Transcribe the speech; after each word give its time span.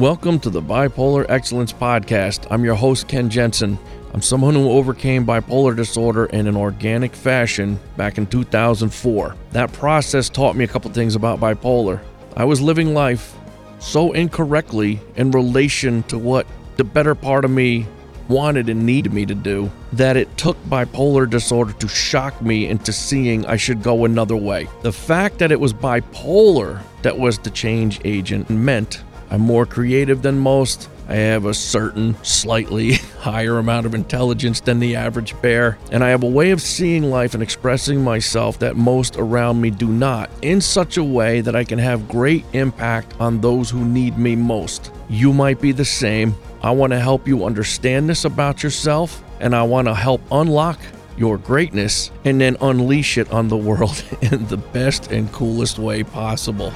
Welcome 0.00 0.40
to 0.40 0.48
the 0.48 0.62
Bipolar 0.62 1.26
Excellence 1.28 1.74
Podcast. 1.74 2.46
I'm 2.50 2.64
your 2.64 2.74
host, 2.74 3.06
Ken 3.06 3.28
Jensen. 3.28 3.78
I'm 4.14 4.22
someone 4.22 4.54
who 4.54 4.70
overcame 4.70 5.26
bipolar 5.26 5.76
disorder 5.76 6.24
in 6.24 6.46
an 6.46 6.56
organic 6.56 7.14
fashion 7.14 7.78
back 7.98 8.16
in 8.16 8.26
2004. 8.26 9.36
That 9.50 9.70
process 9.74 10.30
taught 10.30 10.56
me 10.56 10.64
a 10.64 10.68
couple 10.68 10.90
things 10.90 11.16
about 11.16 11.38
bipolar. 11.38 12.00
I 12.34 12.44
was 12.44 12.62
living 12.62 12.94
life 12.94 13.36
so 13.78 14.12
incorrectly 14.12 15.00
in 15.16 15.32
relation 15.32 16.02
to 16.04 16.16
what 16.16 16.46
the 16.78 16.84
better 16.84 17.14
part 17.14 17.44
of 17.44 17.50
me 17.50 17.86
wanted 18.26 18.70
and 18.70 18.86
needed 18.86 19.12
me 19.12 19.26
to 19.26 19.34
do 19.34 19.70
that 19.92 20.16
it 20.16 20.34
took 20.38 20.56
bipolar 20.64 21.28
disorder 21.28 21.74
to 21.74 21.88
shock 21.88 22.40
me 22.40 22.68
into 22.68 22.90
seeing 22.90 23.44
I 23.44 23.56
should 23.56 23.82
go 23.82 24.06
another 24.06 24.36
way. 24.36 24.66
The 24.80 24.92
fact 24.92 25.40
that 25.40 25.52
it 25.52 25.60
was 25.60 25.74
bipolar 25.74 26.80
that 27.02 27.18
was 27.18 27.36
the 27.36 27.50
change 27.50 28.00
agent 28.04 28.48
meant 28.48 29.02
I'm 29.30 29.40
more 29.40 29.64
creative 29.64 30.22
than 30.22 30.38
most. 30.38 30.88
I 31.08 31.14
have 31.14 31.44
a 31.44 31.54
certain 31.54 32.16
slightly 32.22 32.94
higher 33.18 33.58
amount 33.58 33.86
of 33.86 33.94
intelligence 33.94 34.60
than 34.60 34.78
the 34.78 34.96
average 34.96 35.40
bear, 35.42 35.78
and 35.90 36.04
I 36.04 36.10
have 36.10 36.22
a 36.22 36.28
way 36.28 36.50
of 36.50 36.60
seeing 36.60 37.10
life 37.10 37.34
and 37.34 37.42
expressing 37.42 38.02
myself 38.02 38.58
that 38.60 38.76
most 38.76 39.16
around 39.16 39.60
me 39.60 39.70
do 39.70 39.88
not, 39.88 40.30
in 40.42 40.60
such 40.60 40.96
a 40.96 41.04
way 41.04 41.40
that 41.40 41.56
I 41.56 41.64
can 41.64 41.78
have 41.78 42.08
great 42.08 42.44
impact 42.52 43.14
on 43.20 43.40
those 43.40 43.70
who 43.70 43.84
need 43.84 44.18
me 44.18 44.36
most. 44.36 44.92
You 45.08 45.32
might 45.32 45.60
be 45.60 45.72
the 45.72 45.84
same. 45.84 46.34
I 46.62 46.70
want 46.70 46.92
to 46.92 47.00
help 47.00 47.26
you 47.26 47.44
understand 47.44 48.08
this 48.08 48.24
about 48.24 48.62
yourself, 48.62 49.22
and 49.40 49.54
I 49.54 49.62
want 49.62 49.88
to 49.88 49.94
help 49.94 50.20
unlock 50.30 50.78
your 51.16 51.38
greatness 51.38 52.10
and 52.24 52.40
then 52.40 52.56
unleash 52.60 53.18
it 53.18 53.30
on 53.32 53.48
the 53.48 53.56
world 53.56 54.02
in 54.22 54.46
the 54.46 54.56
best 54.56 55.10
and 55.10 55.30
coolest 55.32 55.78
way 55.78 56.02
possible. 56.02 56.72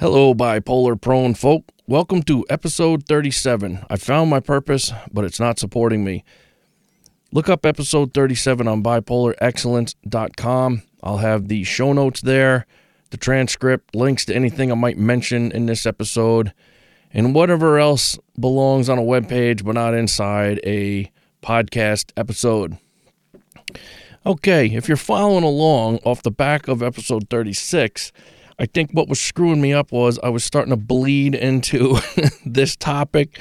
Hello, 0.00 0.32
bipolar 0.32 1.00
prone 1.00 1.34
folk. 1.34 1.64
Welcome 1.88 2.22
to 2.22 2.46
episode 2.48 3.06
37. 3.06 3.84
I 3.90 3.96
found 3.96 4.30
my 4.30 4.38
purpose, 4.38 4.92
but 5.12 5.24
it's 5.24 5.40
not 5.40 5.58
supporting 5.58 6.04
me. 6.04 6.22
Look 7.32 7.48
up 7.48 7.66
episode 7.66 8.14
37 8.14 8.68
on 8.68 8.80
bipolarexcellence.com. 8.80 10.82
I'll 11.02 11.16
have 11.16 11.48
the 11.48 11.64
show 11.64 11.92
notes 11.92 12.20
there, 12.20 12.64
the 13.10 13.16
transcript, 13.16 13.96
links 13.96 14.24
to 14.26 14.36
anything 14.36 14.70
I 14.70 14.76
might 14.76 14.98
mention 14.98 15.50
in 15.50 15.66
this 15.66 15.84
episode, 15.84 16.52
and 17.12 17.34
whatever 17.34 17.80
else 17.80 18.20
belongs 18.38 18.88
on 18.88 18.98
a 18.98 19.02
web 19.02 19.28
page 19.28 19.64
but 19.64 19.74
not 19.74 19.94
inside 19.94 20.60
a 20.62 21.10
podcast 21.42 22.12
episode. 22.16 22.78
Okay, 24.24 24.66
if 24.66 24.86
you're 24.86 24.96
following 24.96 25.42
along 25.42 25.98
off 26.04 26.22
the 26.22 26.30
back 26.30 26.68
of 26.68 26.84
episode 26.84 27.28
36, 27.28 28.12
I 28.58 28.66
think 28.66 28.90
what 28.90 29.08
was 29.08 29.20
screwing 29.20 29.60
me 29.60 29.72
up 29.72 29.92
was 29.92 30.18
I 30.22 30.30
was 30.30 30.44
starting 30.44 30.70
to 30.70 30.76
bleed 30.76 31.34
into 31.34 31.98
this 32.46 32.74
topic 32.74 33.38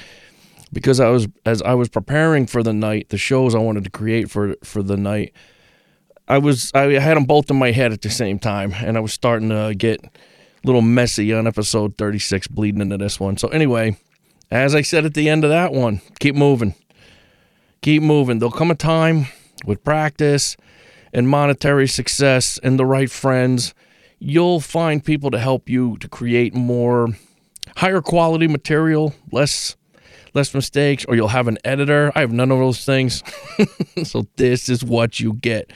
because 0.71 0.99
I 0.99 1.09
was 1.09 1.27
as 1.45 1.61
I 1.63 1.73
was 1.73 1.89
preparing 1.89 2.45
for 2.45 2.61
the 2.61 2.73
night, 2.73 3.09
the 3.09 3.17
shows 3.17 3.55
I 3.55 3.59
wanted 3.59 3.83
to 3.85 3.89
create 3.89 4.29
for 4.29 4.55
for 4.63 4.83
the 4.83 4.97
night. 4.97 5.33
I 6.27 6.37
was 6.37 6.71
I 6.75 6.99
had 6.99 7.17
them 7.17 7.25
both 7.25 7.49
in 7.49 7.57
my 7.57 7.71
head 7.71 7.93
at 7.93 8.01
the 8.01 8.09
same 8.09 8.37
time, 8.37 8.73
and 8.73 8.97
I 8.97 8.99
was 8.99 9.13
starting 9.13 9.49
to 9.49 9.73
get 9.75 10.03
a 10.03 10.09
little 10.63 10.81
messy 10.81 11.33
on 11.33 11.47
episode 11.47 11.97
36, 11.97 12.47
bleeding 12.47 12.81
into 12.81 12.97
this 12.97 13.19
one. 13.19 13.37
So 13.37 13.47
anyway, 13.47 13.97
as 14.51 14.75
I 14.75 14.81
said 14.81 15.05
at 15.05 15.13
the 15.13 15.29
end 15.29 15.43
of 15.43 15.49
that 15.49 15.71
one, 15.71 16.01
keep 16.19 16.35
moving, 16.35 16.75
keep 17.81 18.03
moving. 18.03 18.39
There'll 18.39 18.51
come 18.51 18.71
a 18.71 18.75
time 18.75 19.27
with 19.65 19.83
practice 19.83 20.57
and 21.13 21.27
monetary 21.27 21.87
success 21.87 22.59
and 22.61 22.77
the 22.77 22.85
right 22.85 23.09
friends 23.09 23.73
you'll 24.19 24.59
find 24.59 25.03
people 25.03 25.31
to 25.31 25.39
help 25.39 25.69
you 25.69 25.97
to 25.97 26.07
create 26.07 26.53
more 26.53 27.09
higher 27.77 28.01
quality 28.01 28.47
material, 28.47 29.13
less 29.31 29.75
less 30.33 30.53
mistakes, 30.53 31.05
or 31.05 31.15
you'll 31.15 31.29
have 31.29 31.47
an 31.47 31.57
editor. 31.63 32.11
I 32.15 32.19
have 32.19 32.31
none 32.31 32.51
of 32.51 32.59
those 32.59 32.85
things. 32.85 33.23
so 34.03 34.27
this 34.35 34.69
is 34.69 34.83
what 34.83 35.19
you 35.19 35.33
get. 35.33 35.71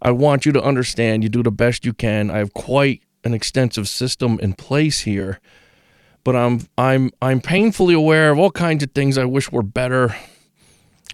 I 0.00 0.10
want 0.10 0.46
you 0.46 0.52
to 0.52 0.62
understand 0.62 1.22
you 1.22 1.28
do 1.28 1.42
the 1.42 1.50
best 1.50 1.84
you 1.84 1.92
can. 1.92 2.30
I 2.30 2.38
have 2.38 2.54
quite 2.54 3.02
an 3.24 3.34
extensive 3.34 3.88
system 3.88 4.38
in 4.40 4.54
place 4.54 5.00
here. 5.00 5.40
But 6.24 6.36
I'm 6.36 6.66
I'm 6.78 7.10
I'm 7.20 7.40
painfully 7.40 7.94
aware 7.94 8.30
of 8.30 8.38
all 8.38 8.50
kinds 8.50 8.82
of 8.82 8.92
things 8.92 9.18
I 9.18 9.24
wish 9.24 9.52
were 9.52 9.62
better 9.62 10.14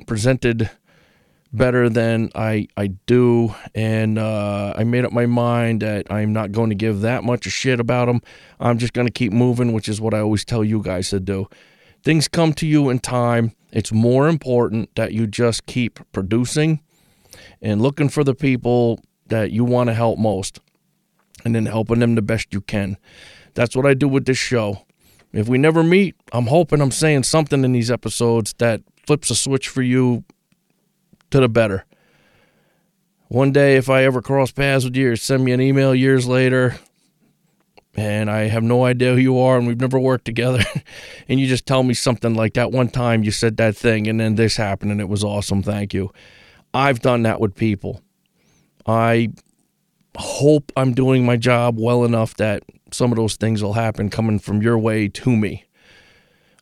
presented 0.06 0.70
better 1.52 1.88
than 1.88 2.30
I 2.34 2.68
I 2.76 2.88
do, 3.06 3.54
and 3.74 4.18
uh, 4.18 4.74
I 4.76 4.84
made 4.84 5.04
up 5.04 5.12
my 5.12 5.26
mind 5.26 5.82
that 5.82 6.10
I'm 6.10 6.32
not 6.32 6.52
going 6.52 6.70
to 6.70 6.76
give 6.76 7.00
that 7.00 7.24
much 7.24 7.46
a 7.46 7.50
shit 7.50 7.80
about 7.80 8.06
them. 8.06 8.20
I'm 8.58 8.78
just 8.78 8.92
going 8.92 9.06
to 9.06 9.12
keep 9.12 9.32
moving, 9.32 9.72
which 9.72 9.88
is 9.88 10.00
what 10.00 10.14
I 10.14 10.20
always 10.20 10.44
tell 10.44 10.64
you 10.64 10.82
guys 10.82 11.10
to 11.10 11.20
do. 11.20 11.48
Things 12.02 12.28
come 12.28 12.52
to 12.54 12.66
you 12.66 12.88
in 12.88 12.98
time. 12.98 13.52
It's 13.72 13.92
more 13.92 14.28
important 14.28 14.94
that 14.96 15.12
you 15.12 15.26
just 15.26 15.66
keep 15.66 16.00
producing 16.12 16.80
and 17.60 17.80
looking 17.80 18.08
for 18.08 18.24
the 18.24 18.34
people 18.34 19.00
that 19.26 19.52
you 19.52 19.64
want 19.64 19.88
to 19.88 19.94
help 19.94 20.18
most, 20.18 20.60
and 21.44 21.54
then 21.54 21.66
helping 21.66 22.00
them 22.00 22.14
the 22.14 22.22
best 22.22 22.52
you 22.52 22.60
can. 22.60 22.96
That's 23.54 23.76
what 23.76 23.86
I 23.86 23.94
do 23.94 24.08
with 24.08 24.24
this 24.24 24.38
show. 24.38 24.86
If 25.32 25.48
we 25.48 25.58
never 25.58 25.84
meet, 25.84 26.16
I'm 26.32 26.48
hoping 26.48 26.80
I'm 26.80 26.90
saying 26.90 27.22
something 27.22 27.64
in 27.64 27.72
these 27.72 27.90
episodes 27.90 28.54
that 28.58 28.82
flips 29.06 29.30
a 29.30 29.36
switch 29.36 29.68
for 29.68 29.82
you 29.82 30.24
to 31.30 31.40
the 31.40 31.48
better. 31.48 31.84
One 33.28 33.52
day, 33.52 33.76
if 33.76 33.88
I 33.88 34.04
ever 34.04 34.20
cross 34.22 34.50
paths 34.50 34.84
with 34.84 34.96
you, 34.96 35.14
send 35.14 35.44
me 35.44 35.52
an 35.52 35.60
email 35.60 35.94
years 35.94 36.26
later, 36.26 36.76
and 37.94 38.28
I 38.30 38.48
have 38.48 38.64
no 38.64 38.84
idea 38.84 39.14
who 39.14 39.20
you 39.20 39.38
are, 39.38 39.56
and 39.56 39.66
we've 39.66 39.80
never 39.80 40.00
worked 40.00 40.24
together, 40.24 40.64
and 41.28 41.38
you 41.38 41.46
just 41.46 41.66
tell 41.66 41.82
me 41.82 41.94
something 41.94 42.34
like 42.34 42.54
that 42.54 42.72
one 42.72 42.88
time 42.88 43.22
you 43.22 43.30
said 43.30 43.56
that 43.58 43.76
thing, 43.76 44.08
and 44.08 44.18
then 44.18 44.34
this 44.34 44.56
happened, 44.56 44.90
and 44.90 45.00
it 45.00 45.08
was 45.08 45.22
awesome. 45.22 45.62
Thank 45.62 45.94
you. 45.94 46.12
I've 46.74 47.00
done 47.00 47.22
that 47.22 47.40
with 47.40 47.54
people. 47.54 48.00
I 48.86 49.30
hope 50.16 50.72
I'm 50.76 50.92
doing 50.92 51.24
my 51.24 51.36
job 51.36 51.76
well 51.78 52.04
enough 52.04 52.34
that 52.34 52.64
some 52.92 53.12
of 53.12 53.16
those 53.16 53.36
things 53.36 53.62
will 53.62 53.74
happen 53.74 54.10
coming 54.10 54.38
from 54.38 54.62
your 54.62 54.78
way 54.78 55.08
to 55.08 55.36
me. 55.36 55.64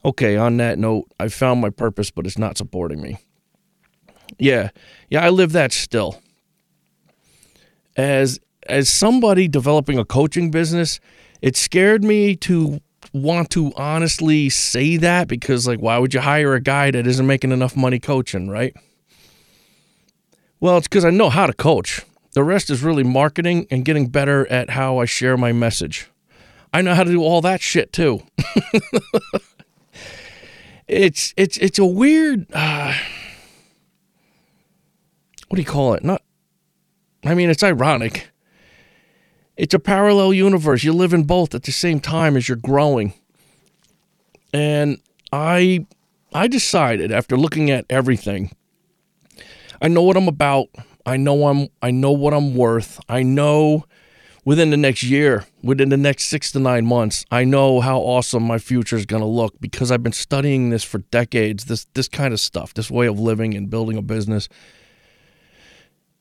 Okay, 0.04 0.36
on 0.36 0.58
that 0.58 0.78
note, 0.78 1.06
I 1.18 1.28
found 1.28 1.60
my 1.60 1.70
purpose, 1.70 2.10
but 2.10 2.26
it's 2.26 2.38
not 2.38 2.58
supporting 2.58 3.00
me. 3.00 3.18
Yeah. 4.38 4.70
Yeah, 5.08 5.24
I 5.24 5.30
live 5.30 5.52
that 5.52 5.72
still. 5.72 6.20
As 7.96 8.38
as 8.68 8.88
somebody 8.88 9.48
developing 9.48 9.98
a 9.98 10.04
coaching 10.04 10.50
business, 10.50 11.00
it 11.40 11.56
scared 11.56 12.04
me 12.04 12.36
to 12.36 12.80
want 13.14 13.50
to 13.50 13.72
honestly 13.76 14.50
say 14.50 14.96
that 14.98 15.28
because 15.28 15.66
like 15.66 15.80
why 15.80 15.98
would 15.98 16.12
you 16.12 16.20
hire 16.20 16.54
a 16.54 16.60
guy 16.60 16.90
that 16.90 17.06
isn't 17.06 17.26
making 17.26 17.52
enough 17.52 17.76
money 17.76 17.98
coaching, 17.98 18.50
right? 18.50 18.74
Well, 20.60 20.76
it's 20.76 20.88
cuz 20.88 21.04
I 21.04 21.10
know 21.10 21.30
how 21.30 21.46
to 21.46 21.52
coach. 21.52 22.02
The 22.32 22.44
rest 22.44 22.70
is 22.70 22.82
really 22.82 23.04
marketing 23.04 23.66
and 23.70 23.84
getting 23.84 24.08
better 24.08 24.46
at 24.48 24.70
how 24.70 24.98
I 24.98 25.06
share 25.06 25.36
my 25.36 25.52
message. 25.52 26.10
I 26.72 26.82
know 26.82 26.94
how 26.94 27.04
to 27.04 27.10
do 27.10 27.22
all 27.22 27.40
that 27.40 27.60
shit 27.60 27.92
too. 27.92 28.22
it's 30.88 31.34
it's 31.36 31.56
it's 31.58 31.78
a 31.78 31.86
weird 31.86 32.46
uh, 32.52 32.94
what 35.48 35.56
do 35.56 35.62
you 35.62 35.68
call 35.68 35.94
it? 35.94 36.04
Not, 36.04 36.22
I 37.24 37.34
mean, 37.34 37.50
it's 37.50 37.62
ironic. 37.62 38.30
It's 39.56 39.74
a 39.74 39.78
parallel 39.78 40.32
universe. 40.32 40.84
You 40.84 40.92
live 40.92 41.12
in 41.12 41.24
both 41.24 41.54
at 41.54 41.64
the 41.64 41.72
same 41.72 42.00
time 42.00 42.36
as 42.36 42.48
you're 42.48 42.56
growing. 42.56 43.14
And 44.52 44.98
I, 45.32 45.86
I 46.32 46.46
decided 46.46 47.10
after 47.10 47.36
looking 47.36 47.70
at 47.70 47.84
everything, 47.90 48.52
I 49.82 49.88
know 49.88 50.02
what 50.02 50.16
I'm 50.16 50.28
about. 50.28 50.68
I 51.04 51.16
know 51.16 51.48
I'm, 51.48 51.68
I 51.82 51.90
know 51.90 52.12
what 52.12 52.34
I'm 52.34 52.54
worth. 52.54 53.00
I 53.08 53.22
know 53.22 53.84
within 54.44 54.70
the 54.70 54.76
next 54.76 55.02
year, 55.02 55.46
within 55.62 55.88
the 55.88 55.96
next 55.96 56.24
six 56.24 56.52
to 56.52 56.58
nine 56.58 56.86
months, 56.86 57.24
I 57.30 57.44
know 57.44 57.80
how 57.80 57.98
awesome 57.98 58.42
my 58.42 58.58
future 58.58 58.96
is 58.96 59.06
going 59.06 59.22
to 59.22 59.28
look 59.28 59.54
because 59.60 59.90
I've 59.90 60.02
been 60.02 60.12
studying 60.12 60.70
this 60.70 60.84
for 60.84 60.98
decades. 60.98 61.64
This, 61.64 61.86
this 61.94 62.08
kind 62.08 62.32
of 62.32 62.40
stuff, 62.40 62.74
this 62.74 62.90
way 62.90 63.06
of 63.06 63.18
living 63.18 63.54
and 63.54 63.70
building 63.70 63.96
a 63.96 64.02
business 64.02 64.48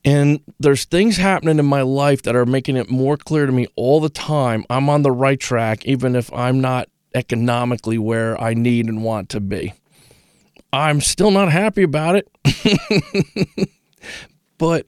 and 0.05 0.39
there's 0.59 0.85
things 0.85 1.17
happening 1.17 1.59
in 1.59 1.65
my 1.65 1.81
life 1.81 2.21
that 2.23 2.35
are 2.35 2.45
making 2.45 2.77
it 2.77 2.89
more 2.89 3.17
clear 3.17 3.45
to 3.45 3.51
me 3.51 3.67
all 3.75 3.99
the 3.99 4.09
time 4.09 4.65
I'm 4.69 4.89
on 4.89 5.01
the 5.01 5.11
right 5.11 5.39
track, 5.39 5.85
even 5.85 6.15
if 6.15 6.31
I'm 6.33 6.61
not 6.61 6.89
economically 7.13 7.97
where 7.97 8.39
I 8.39 8.53
need 8.53 8.87
and 8.87 9.03
want 9.03 9.29
to 9.29 9.39
be. 9.39 9.73
I'm 10.71 11.01
still 11.01 11.31
not 11.31 11.51
happy 11.51 11.83
about 11.83 12.15
it, 12.15 13.69
but 14.57 14.85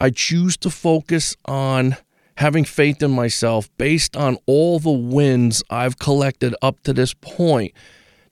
I 0.00 0.10
choose 0.10 0.56
to 0.58 0.70
focus 0.70 1.36
on 1.44 1.96
having 2.36 2.64
faith 2.64 3.02
in 3.02 3.10
myself 3.10 3.68
based 3.76 4.16
on 4.16 4.38
all 4.46 4.78
the 4.78 4.90
wins 4.90 5.62
I've 5.68 5.98
collected 5.98 6.54
up 6.62 6.80
to 6.84 6.94
this 6.94 7.12
point 7.12 7.74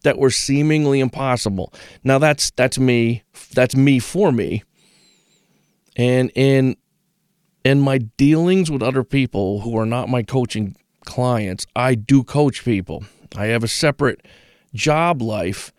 that 0.03 0.19
were 0.19 0.31
seemingly 0.31 1.01
impossible. 1.01 1.73
Now 2.05 2.19
that's 2.19 2.51
that's 2.53 2.79
me, 2.79 3.23
that's 3.53 3.77
me 3.77 3.99
for 3.99 4.33
me. 4.33 4.63
And 5.99 6.31
in 6.35 6.77
in 7.65 7.81
my 7.81 7.99
dealings 7.99 8.71
with 8.71 8.83
other 8.83 9.05
people 9.05 9.61
who 9.61 9.77
are 9.77 9.85
not 9.85 10.09
my 10.09 10.23
coaching 10.23 10.77
clients, 11.05 11.67
I 11.77 11.97
do 11.97 12.23
coach 12.23 12.65
people. 12.65 13.05
I 13.37 13.47
have 13.47 13.65
a 13.65 13.69
separate 13.69 14.25
job 14.73 15.21
life, 15.21 15.73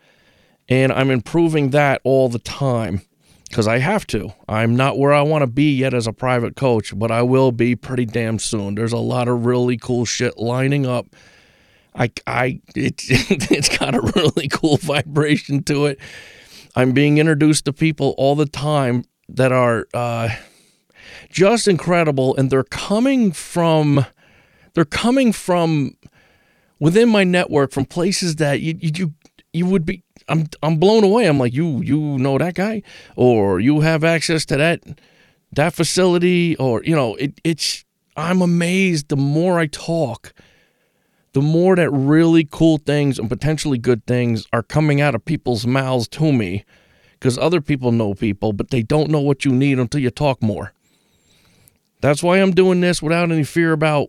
and 0.68 0.92
I'm 0.92 1.10
improving 1.10 1.70
that 1.70 2.00
all 2.04 2.28
the 2.28 2.38
time 2.38 3.00
because 3.48 3.66
I 3.66 3.78
have 3.78 4.06
to. 4.08 4.32
I'm 4.48 4.76
not 4.76 4.98
where 4.98 5.12
I 5.12 5.22
want 5.22 5.42
to 5.42 5.48
be 5.48 5.74
yet 5.74 5.94
as 5.94 6.06
a 6.06 6.12
private 6.12 6.54
coach, 6.54 6.96
but 6.96 7.10
I 7.10 7.22
will 7.22 7.50
be 7.50 7.74
pretty 7.74 8.06
damn 8.06 8.38
soon. 8.38 8.76
There's 8.76 8.92
a 8.92 8.98
lot 8.98 9.26
of 9.26 9.44
really 9.44 9.76
cool 9.76 10.04
shit 10.04 10.38
lining 10.38 10.86
up. 10.86 11.06
I, 11.96 12.12
I, 12.28 12.60
it, 12.76 13.02
it's 13.50 13.76
got 13.76 13.96
a 13.96 14.12
really 14.14 14.46
cool 14.46 14.76
vibration 14.80 15.64
to 15.64 15.86
it. 15.86 15.98
I'm 16.76 16.92
being 16.92 17.18
introduced 17.18 17.64
to 17.64 17.72
people 17.72 18.14
all 18.16 18.36
the 18.36 18.46
time 18.46 19.04
that 19.36 19.52
are 19.52 19.86
uh, 19.94 20.30
just 21.30 21.68
incredible, 21.68 22.36
and 22.36 22.50
they're 22.50 22.64
coming 22.64 23.32
from, 23.32 24.06
they're 24.74 24.84
coming 24.84 25.32
from 25.32 25.96
within 26.78 27.08
my 27.08 27.24
network 27.24 27.72
from 27.72 27.84
places 27.84 28.36
that 28.36 28.60
you, 28.60 28.74
you, 28.80 29.14
you 29.52 29.66
would 29.66 29.84
be 29.84 30.02
I'm 30.30 30.46
I'm 30.62 30.76
blown 30.76 31.04
away. 31.04 31.26
I'm 31.26 31.38
like, 31.38 31.52
you 31.52 31.82
you 31.82 31.98
know 31.98 32.38
that 32.38 32.54
guy, 32.54 32.82
or 33.16 33.60
you 33.60 33.80
have 33.80 34.04
access 34.04 34.46
to 34.46 34.56
that 34.56 34.82
that 35.52 35.74
facility, 35.74 36.56
or 36.56 36.82
you 36.84 36.94
know, 36.94 37.16
it, 37.16 37.40
it's. 37.44 37.84
I'm 38.16 38.42
amazed. 38.42 39.08
The 39.08 39.16
more 39.16 39.58
I 39.58 39.66
talk, 39.66 40.34
the 41.32 41.40
more 41.40 41.76
that 41.76 41.90
really 41.90 42.46
cool 42.50 42.78
things 42.78 43.18
and 43.18 43.28
potentially 43.28 43.78
good 43.78 44.04
things 44.04 44.46
are 44.52 44.62
coming 44.62 45.00
out 45.00 45.14
of 45.14 45.24
people's 45.24 45.66
mouths 45.66 46.08
to 46.08 46.32
me, 46.32 46.64
because 47.20 47.38
other 47.38 47.60
people 47.60 47.92
know 47.92 48.14
people, 48.14 48.52
but 48.52 48.70
they 48.70 48.82
don't 48.82 49.10
know 49.10 49.20
what 49.20 49.44
you 49.44 49.52
need 49.52 49.78
until 49.78 50.00
you 50.00 50.10
talk 50.10 50.42
more. 50.42 50.72
That's 52.00 52.22
why 52.22 52.38
I'm 52.38 52.52
doing 52.52 52.80
this 52.80 53.00
without 53.00 53.30
any 53.30 53.44
fear 53.44 53.72
about, 53.72 54.08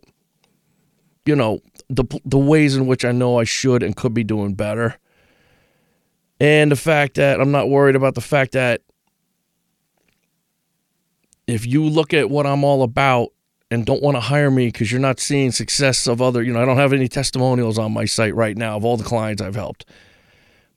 you 1.25 1.35
know, 1.35 1.59
the 1.89 2.05
the 2.25 2.39
ways 2.39 2.75
in 2.75 2.87
which 2.87 3.05
I 3.05 3.11
know 3.11 3.37
I 3.37 3.43
should 3.43 3.83
and 3.83 3.95
could 3.95 4.13
be 4.13 4.23
doing 4.23 4.55
better 4.55 4.97
and 6.41 6.71
the 6.71 6.75
fact 6.75 7.17
that 7.17 7.39
I'm 7.39 7.51
not 7.51 7.69
worried 7.69 7.95
about 7.95 8.15
the 8.15 8.21
fact 8.21 8.53
that 8.53 8.81
if 11.45 11.67
you 11.67 11.83
look 11.83 12.15
at 12.15 12.31
what 12.31 12.47
I'm 12.47 12.63
all 12.63 12.81
about 12.81 13.29
and 13.69 13.85
don't 13.85 14.01
want 14.01 14.17
to 14.17 14.21
hire 14.21 14.49
me 14.49 14.65
because 14.65 14.91
you're 14.91 14.99
not 14.99 15.19
seeing 15.19 15.51
success 15.51 16.07
of 16.07 16.19
other, 16.19 16.41
you 16.41 16.51
know, 16.51 16.59
I 16.59 16.65
don't 16.65 16.77
have 16.77 16.93
any 16.93 17.07
testimonials 17.07 17.77
on 17.77 17.93
my 17.93 18.05
site 18.05 18.33
right 18.33 18.57
now 18.57 18.75
of 18.75 18.83
all 18.83 18.97
the 18.97 19.03
clients 19.03 19.39
I've 19.39 19.53
helped. 19.53 19.85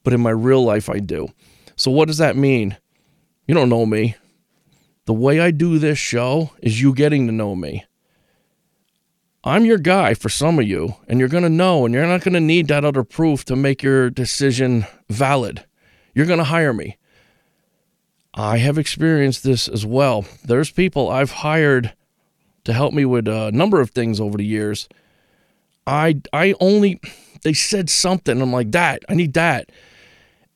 But 0.02 0.12
in 0.12 0.20
my 0.20 0.32
real 0.32 0.62
life, 0.62 0.90
I 0.90 0.98
do. 0.98 1.28
So 1.76 1.91
what 1.91 2.09
does 2.09 2.19
that 2.19 2.37
mean? 2.37 2.76
You 3.47 3.55
don't 3.55 3.69
know 3.69 3.87
me. 3.87 4.17
The 5.06 5.12
way 5.12 5.41
I 5.41 5.50
do 5.50 5.79
this 5.79 5.99
show 5.99 6.50
is 6.62 6.81
you 6.81 6.94
getting 6.94 7.26
to 7.26 7.32
know 7.32 7.55
me. 7.55 7.85
I'm 9.43 9.67
your 9.67 9.79
guy 9.79 10.15
for 10.15 10.31
some 10.31 10.59
of 10.59 10.67
you, 10.67 10.97
and 11.06 11.21
you're 11.21 11.29
going 11.29 11.43
to 11.43 11.50
know, 11.50 11.85
and 11.85 11.94
you're 11.94 12.06
not 12.06 12.23
going 12.23 12.32
to 12.32 12.41
need 12.41 12.69
that 12.69 12.85
other 12.85 13.05
proof 13.05 13.44
to 13.47 13.56
make 13.56 13.82
your 13.82 14.09
decision 14.09 14.87
valid. 15.11 15.67
You're 16.15 16.25
going 16.25 16.38
to 16.38 16.44
hire 16.44 16.73
me. 16.73 16.97
I 18.32 18.56
have 18.59 18.79
experienced 18.79 19.44
this 19.44 19.69
as 19.69 19.85
well. 19.85 20.25
There's 20.44 20.70
people 20.70 21.11
I've 21.11 21.31
hired 21.31 21.93
to 22.65 22.73
help 22.73 22.94
me 22.94 23.05
with 23.05 23.29
a 23.29 23.53
number 23.53 23.82
of 23.82 23.91
things 23.91 24.19
over 24.19 24.38
the 24.38 24.47
years. 24.47 24.88
I 25.87 26.23
I 26.32 26.55
only 26.61 27.00
they 27.43 27.53
said 27.53 27.91
something. 27.91 28.41
I'm 28.41 28.53
like 28.53 28.73
that. 28.73 29.03
I 29.11 29.15
need 29.15 29.35
that 29.35 29.69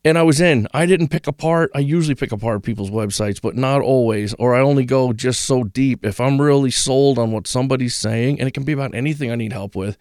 and 0.04 0.16
I 0.16 0.22
was 0.22 0.40
in. 0.40 0.68
I 0.72 0.86
didn't 0.86 1.08
pick 1.08 1.26
apart. 1.26 1.70
I 1.74 1.80
usually 1.80 2.14
pick 2.14 2.32
apart 2.32 2.62
people's 2.62 2.90
websites, 2.90 3.40
but 3.40 3.56
not 3.56 3.80
always. 3.80 4.34
Or 4.34 4.54
I 4.54 4.60
only 4.60 4.84
go 4.84 5.12
just 5.12 5.42
so 5.42 5.64
deep. 5.64 6.04
If 6.04 6.20
I'm 6.20 6.40
really 6.40 6.70
sold 6.70 7.18
on 7.18 7.32
what 7.32 7.46
somebody's 7.46 7.94
saying, 7.94 8.38
and 8.38 8.48
it 8.48 8.54
can 8.54 8.64
be 8.64 8.72
about 8.72 8.94
anything 8.94 9.30
I 9.30 9.36
need 9.36 9.52
help 9.52 9.74
with, 9.74 9.98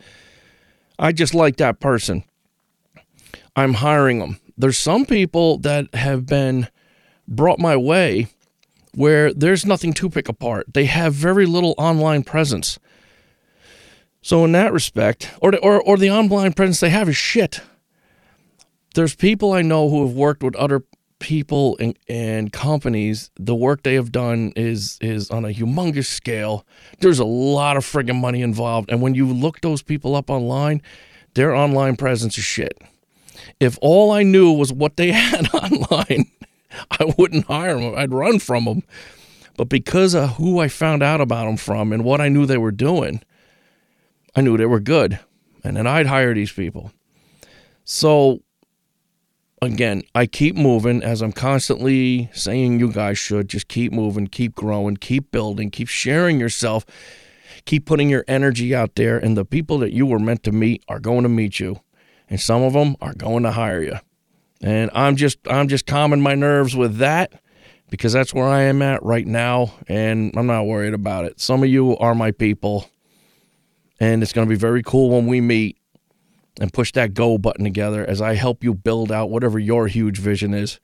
I 1.00 1.12
just 1.12 1.34
like 1.34 1.58
that 1.58 1.80
person. 1.80 2.24
I'm 3.56 3.76
hiring 3.76 4.20
them. 4.20 4.40
There's 4.58 4.78
some 4.78 5.06
people 5.06 5.58
that 5.60 5.94
have 5.94 6.26
been 6.26 6.68
brought 7.28 7.60
my 7.60 7.76
way 7.76 8.28
where 8.94 9.34
there's 9.34 9.66
nothing 9.66 9.94
to 9.94 10.10
pick 10.10 10.30
apart. 10.30 10.74
They 10.74 10.86
have 10.86 11.14
very 11.14 11.46
little 11.46 11.76
online 11.78 12.24
presence. 12.24 12.80
So 14.22 14.44
in 14.46 14.52
that 14.54 14.74
respect, 14.74 15.32
or 15.42 15.56
or 15.58 15.82
or 15.82 15.98
the 15.98 16.10
online 16.10 16.54
presence 16.54 16.80
they 16.80 16.90
have 16.90 17.08
is 17.08 17.16
shit 17.16 17.62
there's 18.98 19.14
people 19.14 19.54
I 19.54 19.62
know 19.62 19.90
who 19.90 20.08
have 20.08 20.16
worked 20.16 20.42
with 20.42 20.56
other 20.56 20.82
people 21.20 21.78
and, 21.80 21.96
and 22.10 22.52
companies. 22.52 23.30
The 23.40 23.54
work 23.54 23.84
they 23.84 23.94
have 23.94 24.12
done 24.12 24.54
is 24.56 24.98
is 25.02 25.30
on 25.30 25.46
a 25.46 25.50
humongous 25.50 26.08
scale. 26.08 26.66
There's 27.00 27.20
a 27.20 27.26
lot 27.26 27.78
of 27.78 27.86
friggin' 27.86 28.20
money 28.20 28.42
involved, 28.42 28.90
and 28.92 29.00
when 29.00 29.14
you 29.14 29.28
look 29.32 29.62
those 29.62 29.84
people 29.84 30.16
up 30.16 30.32
online, 30.32 30.82
their 31.36 31.54
online 31.54 31.96
presence 31.96 32.40
is 32.40 32.44
shit. 32.44 32.82
If 33.60 33.78
all 33.84 34.10
I 34.12 34.24
knew 34.24 34.52
was 34.52 34.74
what 34.74 34.98
they 34.98 35.12
had 35.26 35.54
online, 35.54 36.32
I 36.90 37.14
wouldn't 37.20 37.46
hire 37.46 37.80
them. 37.80 37.94
I'd 37.96 38.12
run 38.12 38.40
from 38.40 38.66
them. 38.66 38.82
But 39.58 39.70
because 39.70 40.16
of 40.16 40.38
who 40.38 40.60
I 40.60 40.70
found 40.70 41.04
out 41.04 41.22
about 41.22 41.46
them 41.46 41.58
from 41.58 41.94
and 41.94 42.04
what 42.04 42.20
I 42.20 42.30
knew 42.30 42.48
they 42.48 42.58
were 42.58 42.72
doing, 42.72 43.22
I 44.36 44.42
knew 44.42 44.58
they 44.58 44.66
were 44.66 44.80
good. 44.80 45.20
And 45.64 45.78
then 45.78 45.86
I'd 45.86 46.08
hire 46.08 46.34
these 46.34 46.52
people. 46.52 46.92
So 47.84 48.42
again, 49.62 50.04
I 50.14 50.26
keep 50.26 50.56
moving 50.56 51.04
as 51.04 51.22
I'm 51.22 51.32
constantly 51.32 52.30
saying 52.34 52.80
you 52.80 52.92
guys 52.92 53.18
should 53.18 53.50
just 53.50 53.68
keep 53.68 53.92
moving, 53.92 54.28
keep 54.28 54.56
growing, 54.56 54.98
keep 54.98 55.32
building, 55.32 55.72
keep 55.72 55.88
sharing 55.88 56.40
yourself, 56.40 56.86
keep 57.66 57.86
putting 57.86 58.10
your 58.10 58.24
energy 58.28 58.76
out 58.76 58.96
there. 58.96 59.18
And 59.18 59.36
the 59.36 59.46
people 59.46 59.80
that 59.80 59.94
you 59.94 60.06
were 60.06 60.20
meant 60.20 60.44
to 60.44 60.52
meet 60.52 60.84
are 60.88 61.00
going 61.00 61.24
to 61.24 61.30
meet 61.30 61.60
you, 61.60 61.82
and 62.30 62.40
some 62.40 62.62
of 62.62 62.74
them 62.74 62.96
are 63.02 63.14
going 63.14 63.44
to 63.44 63.52
hire 63.52 63.82
you. 63.82 63.98
And 64.62 64.90
I'm 64.94 65.16
just 65.16 65.40
I'm 65.48 65.68
just 65.68 65.86
calming 65.86 66.22
my 66.22 66.36
nerves 66.36 66.76
with 66.76 66.98
that 66.98 67.42
because 67.90 68.14
that's 68.14 68.34
where 68.34 68.48
I 68.48 68.64
am 68.64 68.82
at 68.82 69.04
right 69.04 69.26
now, 69.26 69.74
and 69.88 70.34
I'm 70.36 70.48
not 70.48 70.66
worried 70.66 70.94
about 70.94 71.26
it. 71.26 71.40
Some 71.40 71.64
of 71.64 71.70
you 71.70 71.98
are 71.98 72.16
my 72.16 72.32
people, 72.32 72.90
and 74.00 74.24
it's 74.24 74.34
going 74.34 74.48
to 74.48 74.50
be 74.50 74.60
very 74.60 74.84
cool 74.84 75.12
when 75.12 75.28
we 75.28 75.42
meet 75.42 75.78
and 76.60 76.74
push 76.74 76.92
that 76.94 77.14
go 77.14 77.38
button 77.38 77.64
together 77.64 78.06
as 78.06 78.22
I 78.22 78.36
help 78.36 78.64
you 78.64 78.74
build 78.74 79.12
out 79.12 79.30
whatever 79.30 79.60
your 79.60 79.88
huge 79.88 80.20
vision 80.20 80.54
is. 80.54 80.80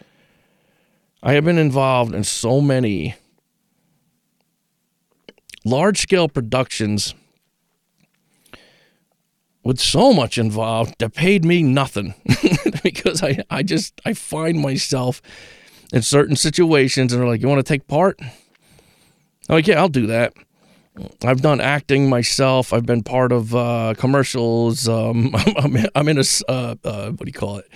I 1.22 1.34
have 1.34 1.46
been 1.46 1.58
involved 1.58 2.14
in 2.14 2.24
so 2.24 2.62
many 2.62 3.16
large 5.64 6.00
scale 6.00 6.28
productions 6.28 7.16
with 9.64 9.80
so 9.80 10.12
much 10.12 10.38
involved 10.38 10.96
that 11.00 11.14
paid 11.14 11.46
me 11.46 11.64
nothing 11.64 12.14
because 12.84 13.24
I, 13.24 13.40
I 13.50 13.64
just 13.64 14.00
I 14.06 14.14
find 14.14 14.60
myself 14.60 15.22
in 15.94 16.02
certain 16.02 16.36
situations 16.36 17.14
and 17.14 17.22
they're 17.22 17.30
like, 17.30 17.42
You 17.42 17.48
want 17.48 17.66
to 17.66 17.74
take 17.74 17.88
part? 17.88 18.20
I'm 19.50 19.56
like, 19.56 19.68
yeah, 19.68 19.80
I'll 19.80 19.90
do 19.90 20.08
that. 20.08 20.34
I've 21.24 21.42
done 21.42 21.60
acting 21.60 22.10
myself. 22.10 22.72
I've 22.72 22.86
been 22.86 23.04
part 23.04 23.32
of 23.32 23.56
uh, 23.56 23.96
commercials. 23.98 24.88
Um, 24.88 25.34
I'm, 25.58 25.76
in, 25.76 25.88
I'm, 25.96 26.08
in 26.08 26.18
a 26.20 26.24
uh, 26.48 26.76
uh, 26.84 27.10
what 27.12 27.20
do 27.20 27.28
you 27.28 27.34
call 27.34 27.58
it? 27.58 27.68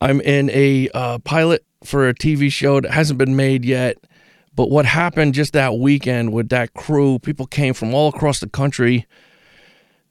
I'm 0.00 0.20
in 0.20 0.48
a 0.50 0.88
uh, 0.94 1.18
pilot 1.18 1.64
for 1.84 2.08
a 2.08 2.14
TV 2.14 2.50
show 2.50 2.80
that 2.80 2.90
hasn't 2.90 3.18
been 3.18 3.36
made 3.36 3.64
yet. 3.64 3.98
But 4.54 4.70
what 4.70 4.86
happened 4.86 5.34
just 5.34 5.52
that 5.52 5.76
weekend 5.76 6.32
with 6.32 6.48
that 6.48 6.74
crew? 6.74 7.18
People 7.18 7.46
came 7.46 7.74
from 7.74 7.94
all 7.94 8.08
across 8.08 8.40
the 8.40 8.48
country 8.48 9.06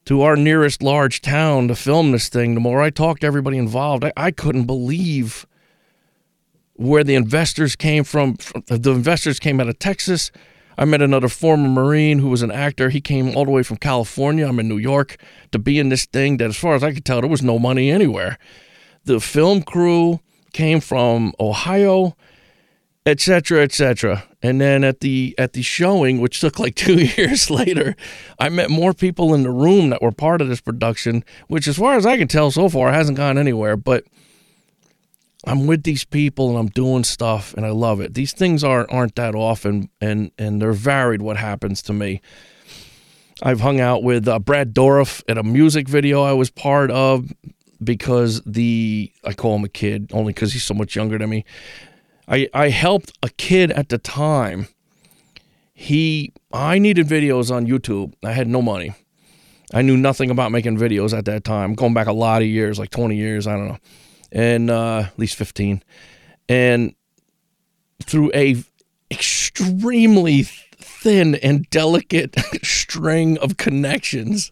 to 0.05 0.21
our 0.21 0.35
nearest 0.35 0.81
large 0.81 1.21
town 1.21 1.67
to 1.67 1.75
film 1.75 2.11
this 2.11 2.29
thing. 2.29 2.53
The 2.53 2.59
more 2.59 2.81
I 2.81 2.89
talked 2.89 3.21
to 3.21 3.27
everybody 3.27 3.57
involved, 3.57 4.03
I, 4.03 4.13
I 4.15 4.31
couldn't 4.31 4.65
believe 4.65 5.45
where 6.73 7.03
the 7.03 7.15
investors 7.15 7.75
came 7.75 8.03
from. 8.03 8.37
The 8.67 8.91
investors 8.91 9.39
came 9.39 9.59
out 9.59 9.67
of 9.67 9.77
Texas 9.79 10.31
I 10.79 10.85
met 10.85 11.01
another 11.01 11.27
former 11.27 11.67
Marine 11.67 12.19
who 12.19 12.29
was 12.29 12.41
an 12.41 12.51
actor. 12.51 12.89
He 12.89 13.01
came 13.01 13.35
all 13.35 13.43
the 13.43 13.51
way 13.51 13.63
from 13.63 13.75
California. 13.75 14.47
I'm 14.47 14.61
in 14.61 14.69
New 14.69 14.77
York 14.77 15.17
to 15.51 15.59
be 15.59 15.77
in 15.77 15.89
this 15.89 16.05
thing 16.05 16.37
that, 16.37 16.47
as 16.47 16.55
far 16.55 16.73
as 16.73 16.85
I 16.85 16.93
could 16.93 17.03
tell, 17.03 17.19
there 17.19 17.29
was 17.29 17.43
no 17.43 17.59
money 17.59 17.91
anywhere. 17.91 18.39
The 19.03 19.19
film 19.19 19.61
crew 19.61 20.21
came 20.53 20.79
from 20.79 21.33
Ohio, 21.37 22.15
etc., 23.05 23.61
etc. 23.61 24.23
And 24.41 24.61
then 24.61 24.85
at 24.85 25.01
the 25.01 25.35
at 25.37 25.51
the 25.51 25.63
showing, 25.63 26.21
which 26.21 26.39
took 26.39 26.59
like 26.59 26.75
two 26.77 27.03
years 27.03 27.49
later, 27.49 27.97
I 28.39 28.47
met 28.47 28.69
more 28.69 28.93
people 28.93 29.33
in 29.33 29.43
the 29.43 29.51
room 29.51 29.89
that 29.89 30.01
were 30.01 30.13
part 30.13 30.39
of 30.39 30.47
this 30.47 30.61
production, 30.61 31.25
which, 31.49 31.67
as 31.67 31.75
far 31.75 31.95
as 31.95 32.05
I 32.05 32.17
can 32.17 32.29
tell, 32.29 32.51
so 32.51 32.69
far 32.69 32.93
hasn't 32.93 33.17
gone 33.17 33.37
anywhere. 33.37 33.75
But 33.75 34.05
I'm 35.45 35.67
with 35.67 35.83
these 35.83 36.03
people 36.03 36.49
and 36.49 36.57
I'm 36.57 36.67
doing 36.67 37.03
stuff 37.03 37.53
and 37.53 37.65
I 37.65 37.69
love 37.69 38.01
it. 38.01 38.13
These 38.13 38.33
things 38.33 38.63
aren't 38.63 38.91
aren't 38.91 39.15
that 39.15 39.35
often 39.35 39.89
and 40.01 40.31
and 40.37 40.61
they're 40.61 40.73
varied. 40.73 41.21
What 41.21 41.37
happens 41.37 41.81
to 41.83 41.93
me? 41.93 42.21
I've 43.41 43.61
hung 43.61 43.79
out 43.79 44.03
with 44.03 44.27
uh, 44.27 44.39
Brad 44.39 44.73
Dourif 44.73 45.23
at 45.29 45.37
a 45.37 45.43
music 45.43 45.87
video 45.87 46.23
I 46.23 46.33
was 46.33 46.49
part 46.49 46.91
of 46.91 47.31
because 47.81 48.41
the 48.45 49.11
I 49.23 49.33
call 49.33 49.55
him 49.55 49.63
a 49.63 49.69
kid 49.69 50.11
only 50.13 50.33
because 50.33 50.51
he's 50.51 50.63
so 50.63 50.73
much 50.73 50.95
younger 50.95 51.17
than 51.17 51.29
me. 51.29 51.45
I 52.27 52.49
I 52.53 52.69
helped 52.69 53.17
a 53.23 53.29
kid 53.29 53.71
at 53.71 53.89
the 53.89 53.97
time. 53.97 54.67
He 55.73 56.33
I 56.51 56.79
needed 56.79 57.07
videos 57.07 57.49
on 57.49 57.65
YouTube. 57.65 58.13
I 58.25 58.33
had 58.33 58.47
no 58.47 58.61
money. 58.61 58.93
I 59.73 59.83
knew 59.83 59.95
nothing 59.95 60.31
about 60.31 60.51
making 60.51 60.77
videos 60.77 61.17
at 61.17 61.25
that 61.25 61.43
time. 61.43 61.75
Going 61.75 61.93
back 61.93 62.07
a 62.07 62.11
lot 62.11 62.41
of 62.41 62.47
years, 62.47 62.79
like 62.79 62.89
20 62.89 63.15
years, 63.15 63.45
I 63.45 63.55
don't 63.55 63.67
know, 63.67 63.77
and 64.31 64.69
uh, 64.69 65.03
at 65.07 65.19
least 65.19 65.35
15. 65.35 65.83
And 66.47 66.95
through 68.03 68.31
a 68.33 68.55
extremely 69.11 70.43
thin 70.43 71.35
and 71.35 71.69
delicate 71.69 72.35
string 72.63 73.37
of 73.39 73.57
connections, 73.57 74.51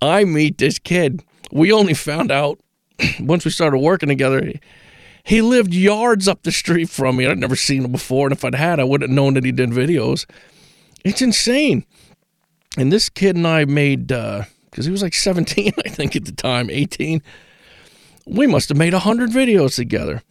I 0.00 0.24
meet 0.24 0.58
this 0.58 0.78
kid. 0.78 1.22
We 1.52 1.72
only 1.72 1.94
found 1.94 2.30
out 2.30 2.60
once 3.20 3.44
we 3.44 3.50
started 3.50 3.78
working 3.78 4.08
together. 4.08 4.52
He 5.26 5.40
lived 5.40 5.72
yards 5.72 6.28
up 6.28 6.42
the 6.42 6.52
street 6.52 6.90
from 6.90 7.16
me. 7.16 7.26
I'd 7.26 7.38
never 7.38 7.56
seen 7.56 7.84
him 7.84 7.92
before, 7.92 8.26
and 8.26 8.32
if 8.32 8.44
I'd 8.44 8.54
had, 8.54 8.78
I 8.78 8.84
wouldn't 8.84 9.10
have 9.10 9.14
known 9.14 9.34
that 9.34 9.44
he 9.44 9.52
did 9.52 9.70
videos. 9.70 10.26
It's 11.02 11.22
insane. 11.22 11.86
And 12.76 12.92
this 12.92 13.08
kid 13.08 13.36
and 13.36 13.46
I 13.46 13.64
made, 13.64 14.08
because 14.08 14.46
uh, 14.78 14.82
he 14.82 14.90
was 14.90 15.02
like 15.02 15.14
17, 15.14 15.72
I 15.84 15.88
think 15.88 16.14
at 16.14 16.26
the 16.26 16.32
time, 16.32 16.68
18. 16.70 17.22
We 18.26 18.46
must 18.46 18.68
have 18.70 18.78
made 18.78 18.92
100 18.92 19.30
videos 19.30 19.76
together. 19.76 20.22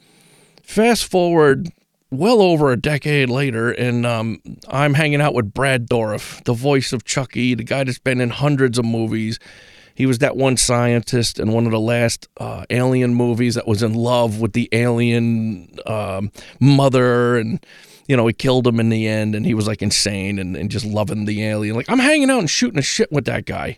Fast 0.64 1.06
forward 1.06 1.72
well 2.10 2.42
over 2.42 2.72
a 2.72 2.78
decade 2.78 3.30
later, 3.30 3.72
and 3.72 4.06
um, 4.06 4.40
I'm 4.68 4.94
hanging 4.94 5.22
out 5.22 5.34
with 5.34 5.54
Brad 5.54 5.88
Dourif, 5.88 6.44
the 6.44 6.54
voice 6.54 6.94
of 6.94 7.04
Chucky, 7.04 7.56
the 7.56 7.64
guy 7.64 7.84
that's 7.84 8.00
been 8.00 8.22
in 8.22 8.30
hundreds 8.30 8.78
of 8.78 8.86
movies. 8.86 9.40
He 9.96 10.06
was 10.06 10.20
that 10.20 10.36
one 10.36 10.58
scientist 10.58 11.40
in 11.40 11.52
one 11.52 11.66
of 11.66 11.72
the 11.72 11.80
last 11.80 12.28
uh, 12.38 12.66
alien 12.70 13.14
movies 13.14 13.56
that 13.56 13.68
was 13.68 13.84
in 13.84 13.94
love 13.94 14.40
with 14.40 14.54
the 14.54 14.70
alien 14.72 15.78
um, 15.86 16.32
mother, 16.60 17.38
and 17.38 17.64
you 18.08 18.16
know 18.16 18.26
he 18.26 18.34
killed 18.34 18.66
him 18.66 18.80
in 18.80 18.90
the 18.90 19.08
end, 19.08 19.36
and 19.36 19.46
he 19.46 19.54
was 19.54 19.68
like 19.68 19.82
insane 19.82 20.40
and, 20.40 20.56
and 20.56 20.72
just 20.72 20.86
loving 20.86 21.26
the 21.26 21.44
alien. 21.44 21.76
Like 21.76 21.90
I'm 21.90 22.00
hanging 22.00 22.30
out 22.30 22.40
and 22.40 22.50
shooting 22.50 22.80
a 22.80 22.84
shit 22.84 23.12
with 23.12 23.26
that 23.26 23.46
guy 23.46 23.78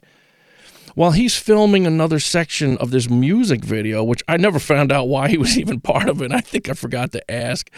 while 0.95 1.11
he's 1.11 1.37
filming 1.37 1.85
another 1.85 2.19
section 2.19 2.77
of 2.77 2.89
this 2.89 3.09
music 3.09 3.63
video, 3.63 4.03
which 4.03 4.23
I 4.27 4.37
never 4.37 4.59
found 4.59 4.91
out 4.91 5.07
why 5.07 5.29
he 5.29 5.37
was 5.37 5.57
even 5.59 5.79
part 5.79 6.09
of 6.09 6.21
it. 6.21 6.31
I 6.31 6.41
think 6.41 6.69
I 6.69 6.73
forgot 6.73 7.11
to 7.11 7.31
ask. 7.31 7.69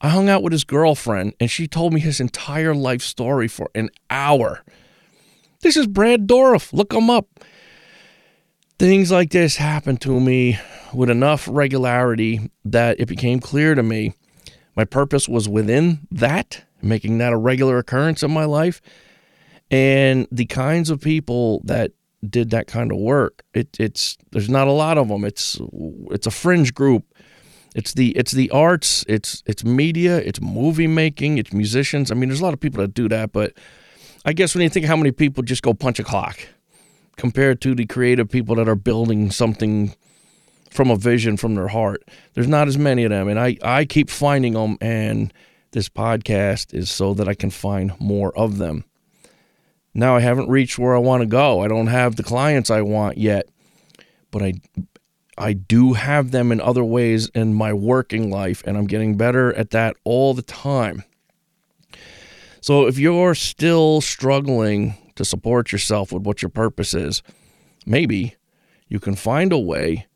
I 0.00 0.08
hung 0.08 0.28
out 0.28 0.42
with 0.42 0.52
his 0.52 0.64
girlfriend 0.64 1.34
and 1.40 1.50
she 1.50 1.66
told 1.66 1.92
me 1.92 2.00
his 2.00 2.20
entire 2.20 2.74
life 2.74 3.02
story 3.02 3.48
for 3.48 3.70
an 3.74 3.90
hour. 4.08 4.64
This 5.62 5.76
is 5.76 5.86
Brad 5.86 6.26
Dourif. 6.26 6.72
Look 6.72 6.92
him 6.92 7.10
up. 7.10 7.26
Things 8.78 9.10
like 9.10 9.30
this 9.30 9.56
happened 9.56 10.00
to 10.02 10.20
me 10.20 10.58
with 10.94 11.10
enough 11.10 11.46
regularity 11.50 12.50
that 12.64 12.98
it 12.98 13.06
became 13.06 13.40
clear 13.40 13.74
to 13.74 13.82
me 13.82 14.14
my 14.74 14.84
purpose 14.84 15.28
was 15.28 15.48
within 15.48 16.06
that, 16.10 16.64
making 16.80 17.18
that 17.18 17.34
a 17.34 17.36
regular 17.36 17.76
occurrence 17.78 18.22
in 18.22 18.30
my 18.30 18.46
life. 18.46 18.80
And 19.70 20.26
the 20.32 20.46
kinds 20.46 20.88
of 20.88 21.00
people 21.00 21.60
that 21.64 21.92
did 22.28 22.50
that 22.50 22.66
kind 22.66 22.92
of 22.92 22.98
work, 22.98 23.42
it, 23.54 23.76
it's 23.78 24.18
there's 24.32 24.50
not 24.50 24.68
a 24.68 24.72
lot 24.72 24.98
of 24.98 25.08
them. 25.08 25.24
It's 25.24 25.60
it's 26.10 26.26
a 26.26 26.30
fringe 26.30 26.74
group 26.74 27.04
it's 27.74 27.94
the 27.94 28.10
it's 28.16 28.32
the 28.32 28.50
arts, 28.50 29.04
it's 29.08 29.42
it's 29.46 29.64
media, 29.64 30.18
it's 30.18 30.40
movie 30.40 30.86
making, 30.86 31.38
it's 31.38 31.52
musicians. 31.52 32.10
I 32.10 32.14
mean, 32.14 32.28
there's 32.28 32.40
a 32.40 32.44
lot 32.44 32.54
of 32.54 32.60
people 32.60 32.80
that 32.82 32.94
do 32.94 33.08
that, 33.08 33.32
but 33.32 33.52
I 34.24 34.32
guess 34.32 34.54
when 34.54 34.62
you 34.62 34.68
think 34.68 34.86
how 34.86 34.96
many 34.96 35.12
people 35.12 35.42
just 35.42 35.62
go 35.62 35.72
punch 35.72 35.98
a 35.98 36.04
clock 36.04 36.40
compared 37.16 37.60
to 37.62 37.74
the 37.74 37.86
creative 37.86 38.28
people 38.28 38.56
that 38.56 38.68
are 38.68 38.74
building 38.74 39.30
something 39.30 39.94
from 40.70 40.90
a 40.90 40.96
vision 40.96 41.36
from 41.36 41.54
their 41.54 41.68
heart, 41.68 42.02
there's 42.34 42.48
not 42.48 42.66
as 42.66 42.76
many 42.76 43.04
of 43.04 43.10
them. 43.10 43.28
And 43.28 43.38
I, 43.38 43.56
I 43.62 43.84
keep 43.84 44.10
finding 44.10 44.54
them, 44.54 44.76
and 44.80 45.32
this 45.72 45.88
podcast 45.88 46.74
is 46.74 46.90
so 46.90 47.14
that 47.14 47.28
I 47.28 47.34
can 47.34 47.50
find 47.50 47.92
more 48.00 48.36
of 48.36 48.58
them. 48.58 48.84
Now 49.94 50.16
I 50.16 50.20
haven't 50.20 50.48
reached 50.48 50.78
where 50.78 50.94
I 50.94 50.98
want 50.98 51.22
to 51.22 51.26
go. 51.26 51.60
I 51.60 51.68
don't 51.68 51.88
have 51.88 52.16
the 52.16 52.22
clients 52.22 52.70
I 52.70 52.82
want 52.82 53.18
yet, 53.18 53.48
but 54.30 54.42
I 54.42 54.54
I 55.36 55.54
do 55.54 55.94
have 55.94 56.32
them 56.32 56.52
in 56.52 56.60
other 56.60 56.84
ways 56.84 57.28
in 57.30 57.54
my 57.54 57.72
working 57.72 58.30
life, 58.30 58.62
and 58.66 58.76
I'm 58.76 58.86
getting 58.86 59.16
better 59.16 59.54
at 59.54 59.70
that 59.70 59.96
all 60.04 60.34
the 60.34 60.42
time. 60.42 61.02
So 62.60 62.86
if 62.86 62.98
you're 62.98 63.34
still 63.34 64.02
struggling 64.02 64.96
to 65.16 65.24
support 65.24 65.72
yourself 65.72 66.12
with 66.12 66.24
what 66.24 66.42
your 66.42 66.50
purpose 66.50 66.92
is, 66.92 67.22
maybe 67.86 68.36
you 68.88 69.00
can 69.00 69.14
find 69.14 69.50
a 69.52 69.58
way 69.58 70.06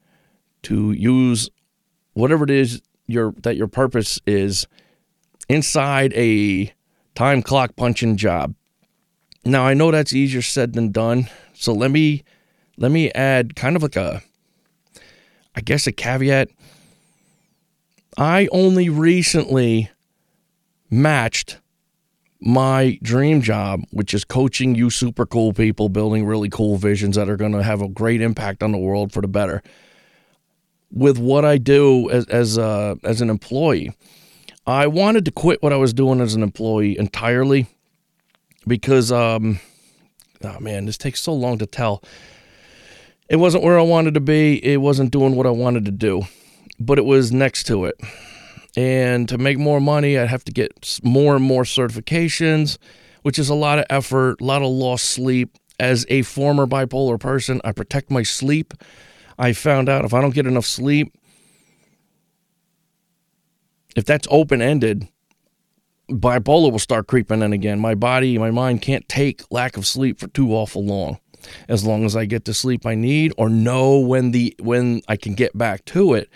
to 0.65 0.93
use 0.93 1.49
whatever 2.13 2.45
it 2.45 2.51
is 2.51 2.83
your 3.07 3.33
that 3.43 3.57
your 3.57 3.69
purpose 3.69 4.21
is 4.27 4.67
inside 5.49 6.13
a 6.15 6.73
time 7.15 7.43
clock 7.43 7.77
punching 7.77 8.17
job. 8.17 8.55
Now 9.45 9.67
I 9.67 9.75
know 9.75 9.91
that's 9.91 10.13
easier 10.13 10.43
said 10.43 10.73
than 10.73 10.91
done. 10.91 11.29
So 11.53 11.73
let 11.73 11.91
me 11.91 12.25
let 12.77 12.91
me 12.91 13.11
add 13.13 13.57
kind 13.57 13.77
of 13.77 13.83
like 13.83 13.97
a 13.97 14.23
I 15.55 15.61
guess 15.61 15.87
a 15.87 15.93
caveat 15.93 16.49
I 18.17 18.49
only 18.53 18.89
recently 18.89 19.91
matched 20.91 21.59
my 22.41 22.99
dream 23.03 23.41
job, 23.41 23.83
which 23.91 24.15
is 24.15 24.25
coaching 24.25 24.75
you 24.75 24.91
super 24.91 25.27
cool 25.27 25.53
people 25.53 25.89
building 25.89 26.25
really 26.25 26.49
cool 26.49 26.77
visions 26.77 27.17
that 27.17 27.29
are 27.29 27.37
going 27.37 27.53
to 27.53 27.63
have 27.63 27.81
a 27.81 27.89
great 27.89 28.21
impact 28.21 28.63
on 28.63 28.71
the 28.71 28.79
world 28.79 29.13
for 29.13 29.21
the 29.21 29.29
better, 29.29 29.63
with 30.91 31.19
what 31.19 31.45
I 31.45 31.59
do 31.59 32.09
as 32.11 32.27
as 32.27 32.57
a, 32.59 32.97
as 33.03 33.21
an 33.21 33.31
employee. 33.31 33.93
I 34.67 34.87
wanted 34.87 35.25
to 35.27 35.31
quit 35.31 35.63
what 35.63 35.73
I 35.73 35.77
was 35.77 35.93
doing 35.93 36.21
as 36.21 36.35
an 36.35 36.43
employee 36.43 36.99
entirely 36.99 37.67
because, 38.67 39.13
um, 39.13 39.61
oh 40.43 40.61
man, 40.61 40.87
this 40.87 40.99
takes 40.99 41.21
so 41.21 41.33
long 41.33 41.59
to 41.59 41.67
tell 41.67 42.03
it 43.29 43.37
wasn't 43.37 43.65
where 43.65 43.79
I 43.79 43.83
wanted 43.83 44.15
to 44.15 44.21
be. 44.21 44.65
It 44.65 44.81
wasn't 44.81 45.11
doing 45.11 45.35
what 45.35 45.47
I 45.47 45.51
wanted 45.51 45.87
to 45.87 45.91
do, 45.91 46.23
but 46.79 46.99
it 46.99 47.05
was 47.05 47.33
next 47.33 47.65
to 47.69 47.87
it. 47.87 47.99
And 48.77 49.29
to 49.29 49.39
make 49.39 49.59
more 49.59 49.81
money, 49.81 50.19
I'd 50.19 50.29
have 50.29 50.45
to 50.45 50.53
get 50.53 51.01
more 51.03 51.37
and 51.37 51.45
more 51.45 51.63
certifications, 51.63 52.77
which 53.23 53.39
is 53.39 53.49
a 53.49 53.55
lot 53.55 53.79
of 53.79 53.87
effort, 53.89 54.41
a 54.41 54.45
lot 54.45 54.63
of 54.63 54.69
lost 54.69 55.05
sleep. 55.05 55.57
As 55.81 56.07
a 56.09 56.23
former 56.23 56.67
bipolar 56.67 57.19
person, 57.19 57.61
I 57.65 57.73
protect 57.73 58.09
my 58.09 58.23
sleep. 58.23 58.75
I 59.39 59.53
found 59.53 59.89
out 59.89 60.05
if 60.05 60.15
I 60.15 60.21
don't 60.21 60.35
get 60.35 60.47
enough 60.47 60.67
sleep, 60.67 61.13
if 63.97 64.05
that's 64.05 64.29
open 64.31 64.63
ended, 64.63 65.09
bipolar 66.11 66.71
will 66.71 66.79
start 66.79 67.07
creeping 67.07 67.43
in 67.43 67.53
again. 67.53 67.81
My 67.81 67.95
body, 67.95 68.39
my 68.39 68.51
mind 68.51 68.83
can't 68.83 69.09
take 69.09 69.43
lack 69.51 69.77
of 69.77 69.87
sleep 69.87 70.21
for 70.21 70.29
too 70.29 70.53
awful 70.53 70.85
long 70.85 71.19
as 71.69 71.85
long 71.85 72.05
as 72.05 72.17
I 72.17 72.25
get 72.25 72.45
the 72.45 72.55
sleep 72.55 72.87
I 72.87 72.95
need 72.95 73.33
or 73.37 73.49
know 73.49 73.99
when 73.99 74.31
the 74.31 74.55
when 74.61 75.03
I 75.09 75.17
can 75.17 75.35
get 75.35 75.57
back 75.57 75.85
to 75.87 76.15
it. 76.15 76.29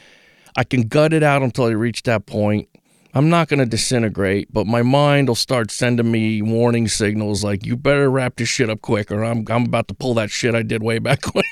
I 0.57 0.65
can 0.65 0.89
gut 0.89 1.13
it 1.13 1.23
out 1.23 1.43
until 1.43 1.67
I 1.67 1.71
reach 1.71 2.03
that 2.05 2.27
point. 2.27 2.69
I'm 3.15 3.31
not 3.31 3.49
going 3.49 3.61
to 3.61 3.67
disintegrate, 3.67 4.53
but 4.53 4.67
my 4.67 4.83
mind 4.83 5.29
will 5.29 5.35
start 5.35 5.71
sending 5.71 6.11
me 6.11 6.43
warning 6.43 6.89
signals 6.89 7.43
like 7.43 7.65
you 7.65 7.77
better 7.77 8.11
wrap 8.11 8.37
this 8.37 8.49
shit 8.49 8.69
up 8.69 8.83
quick 8.83 9.11
or 9.11 9.25
I'm 9.25 9.45
I'm 9.49 9.65
about 9.65 9.89
to 9.89 9.95
pull 9.95 10.15
that 10.15 10.31
shit 10.31 10.55
I 10.55 10.63
did 10.63 10.83
way 10.83 10.99
back 10.99 11.25
when. 11.35 11.45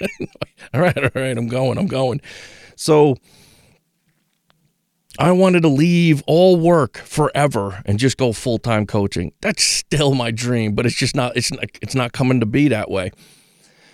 all 0.75 0.81
right, 0.81 0.97
all 0.99 1.11
right, 1.15 1.37
I'm 1.37 1.49
going, 1.49 1.79
I'm 1.79 1.87
going. 1.87 2.21
So 2.77 3.17
I 5.19 5.33
wanted 5.33 5.63
to 5.63 5.69
leave 5.69 6.23
all 6.27 6.57
work 6.57 6.99
forever 6.99 7.83
and 7.87 7.99
just 7.99 8.17
go 8.17 8.33
full-time 8.33 8.87
coaching. 8.87 9.33
That's 9.41 9.63
still 9.63 10.15
my 10.15 10.31
dream, 10.31 10.75
but 10.75 10.87
it's 10.87 10.95
just 10.95 11.17
not 11.17 11.37
it's 11.37 11.51
not, 11.53 11.65
it's 11.81 11.95
not 11.95 12.13
coming 12.13 12.41
to 12.41 12.47
be 12.47 12.69
that 12.69 12.91
way. 12.91 13.13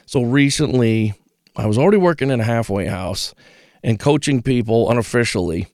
So 0.06 0.22
recently, 0.22 1.14
I 1.56 1.66
was 1.66 1.78
already 1.78 1.98
working 1.98 2.30
in 2.30 2.40
a 2.40 2.44
halfway 2.44 2.86
house 2.86 3.34
and 3.82 3.98
coaching 3.98 4.42
people 4.42 4.90
unofficially 4.90 5.68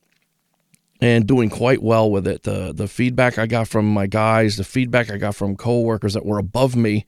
and 1.00 1.26
doing 1.26 1.48
quite 1.48 1.82
well 1.82 2.10
with 2.10 2.26
it. 2.26 2.42
The 2.42 2.72
the 2.74 2.88
feedback 2.88 3.38
I 3.38 3.46
got 3.46 3.68
from 3.68 3.86
my 3.92 4.06
guys, 4.06 4.56
the 4.56 4.64
feedback 4.64 5.10
I 5.10 5.16
got 5.16 5.34
from 5.34 5.56
coworkers 5.56 6.14
that 6.14 6.26
were 6.26 6.38
above 6.38 6.76
me 6.76 7.06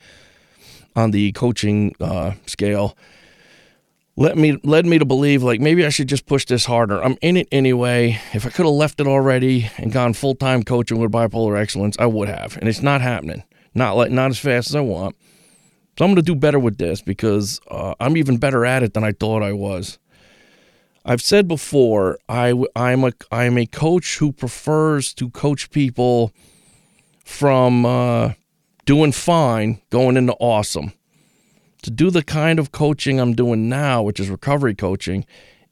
on 0.97 1.11
the 1.11 1.33
coaching 1.33 1.95
uh, 2.01 2.33
scale, 2.47 2.97
let 4.17 4.37
me 4.37 4.59
led 4.65 4.87
me 4.87 4.99
to 4.99 5.05
believe 5.05 5.43
like 5.43 5.61
maybe 5.61 5.85
I 5.87 5.89
should 5.89 6.09
just 6.09 6.27
push 6.27 6.45
this 6.45 6.67
harder. 6.67 7.03
I'm 7.03 7.17
in 7.23 7.37
it 7.37 7.49
anyway. 7.51 8.21
If 8.33 8.47
I 8.47 8.51
could 8.51 8.67
have 8.67 8.75
left 8.75 9.01
it 9.01 9.07
already 9.07 9.71
and 9.79 9.93
gone 9.93 10.13
full 10.13 10.35
time 10.35 10.63
coaching 10.63 10.99
with 10.99 11.13
bipolar 11.13 11.59
excellence, 11.59 11.97
I 11.99 12.07
would 12.07 12.29
have. 12.29 12.57
And 12.57 12.69
it's 12.69 12.83
not 12.83 13.01
happening. 13.01 13.45
Not 13.75 13.97
like 13.97 14.11
not 14.11 14.31
as 14.31 14.39
fast 14.39 14.71
as 14.71 14.77
I 14.77 14.81
want. 14.81 15.17
So 15.99 16.05
I'm 16.05 16.15
to 16.17 16.23
do 16.23 16.35
better 16.35 16.59
with 16.59 16.79
this 16.79 17.03
because 17.03 17.61
uh, 17.71 17.95
I'm 18.01 18.17
even 18.17 18.39
better 18.39 18.65
at 18.65 18.83
it 18.83 18.95
than 18.95 19.05
I 19.05 19.13
thought 19.13 19.43
I 19.43 19.53
was. 19.53 19.99
I've 21.05 21.23
said 21.23 21.49
before, 21.49 22.19
I, 22.29 22.55
I'm 22.77 23.05
a 23.05 23.13
I'm 23.31 23.57
a 23.59 23.67
coach 23.67 24.19
who 24.19 24.33
prefers 24.33 25.15
to 25.15 25.31
coach 25.31 25.71
people 25.71 26.33
from 27.25 27.87
uh, 27.87 28.33
doing 28.85 29.13
fine 29.13 29.81
going 29.91 30.17
into 30.17 30.35
awesome. 30.35 30.93
To 31.83 31.91
do 31.91 32.11
the 32.11 32.23
kind 32.23 32.59
of 32.59 32.73
coaching 32.73 33.19
I'm 33.19 33.35
doing 33.35 33.69
now, 33.69 34.03
which 34.03 34.21
is 34.21 34.29
recovery 34.29 34.75
coaching, 34.75 35.25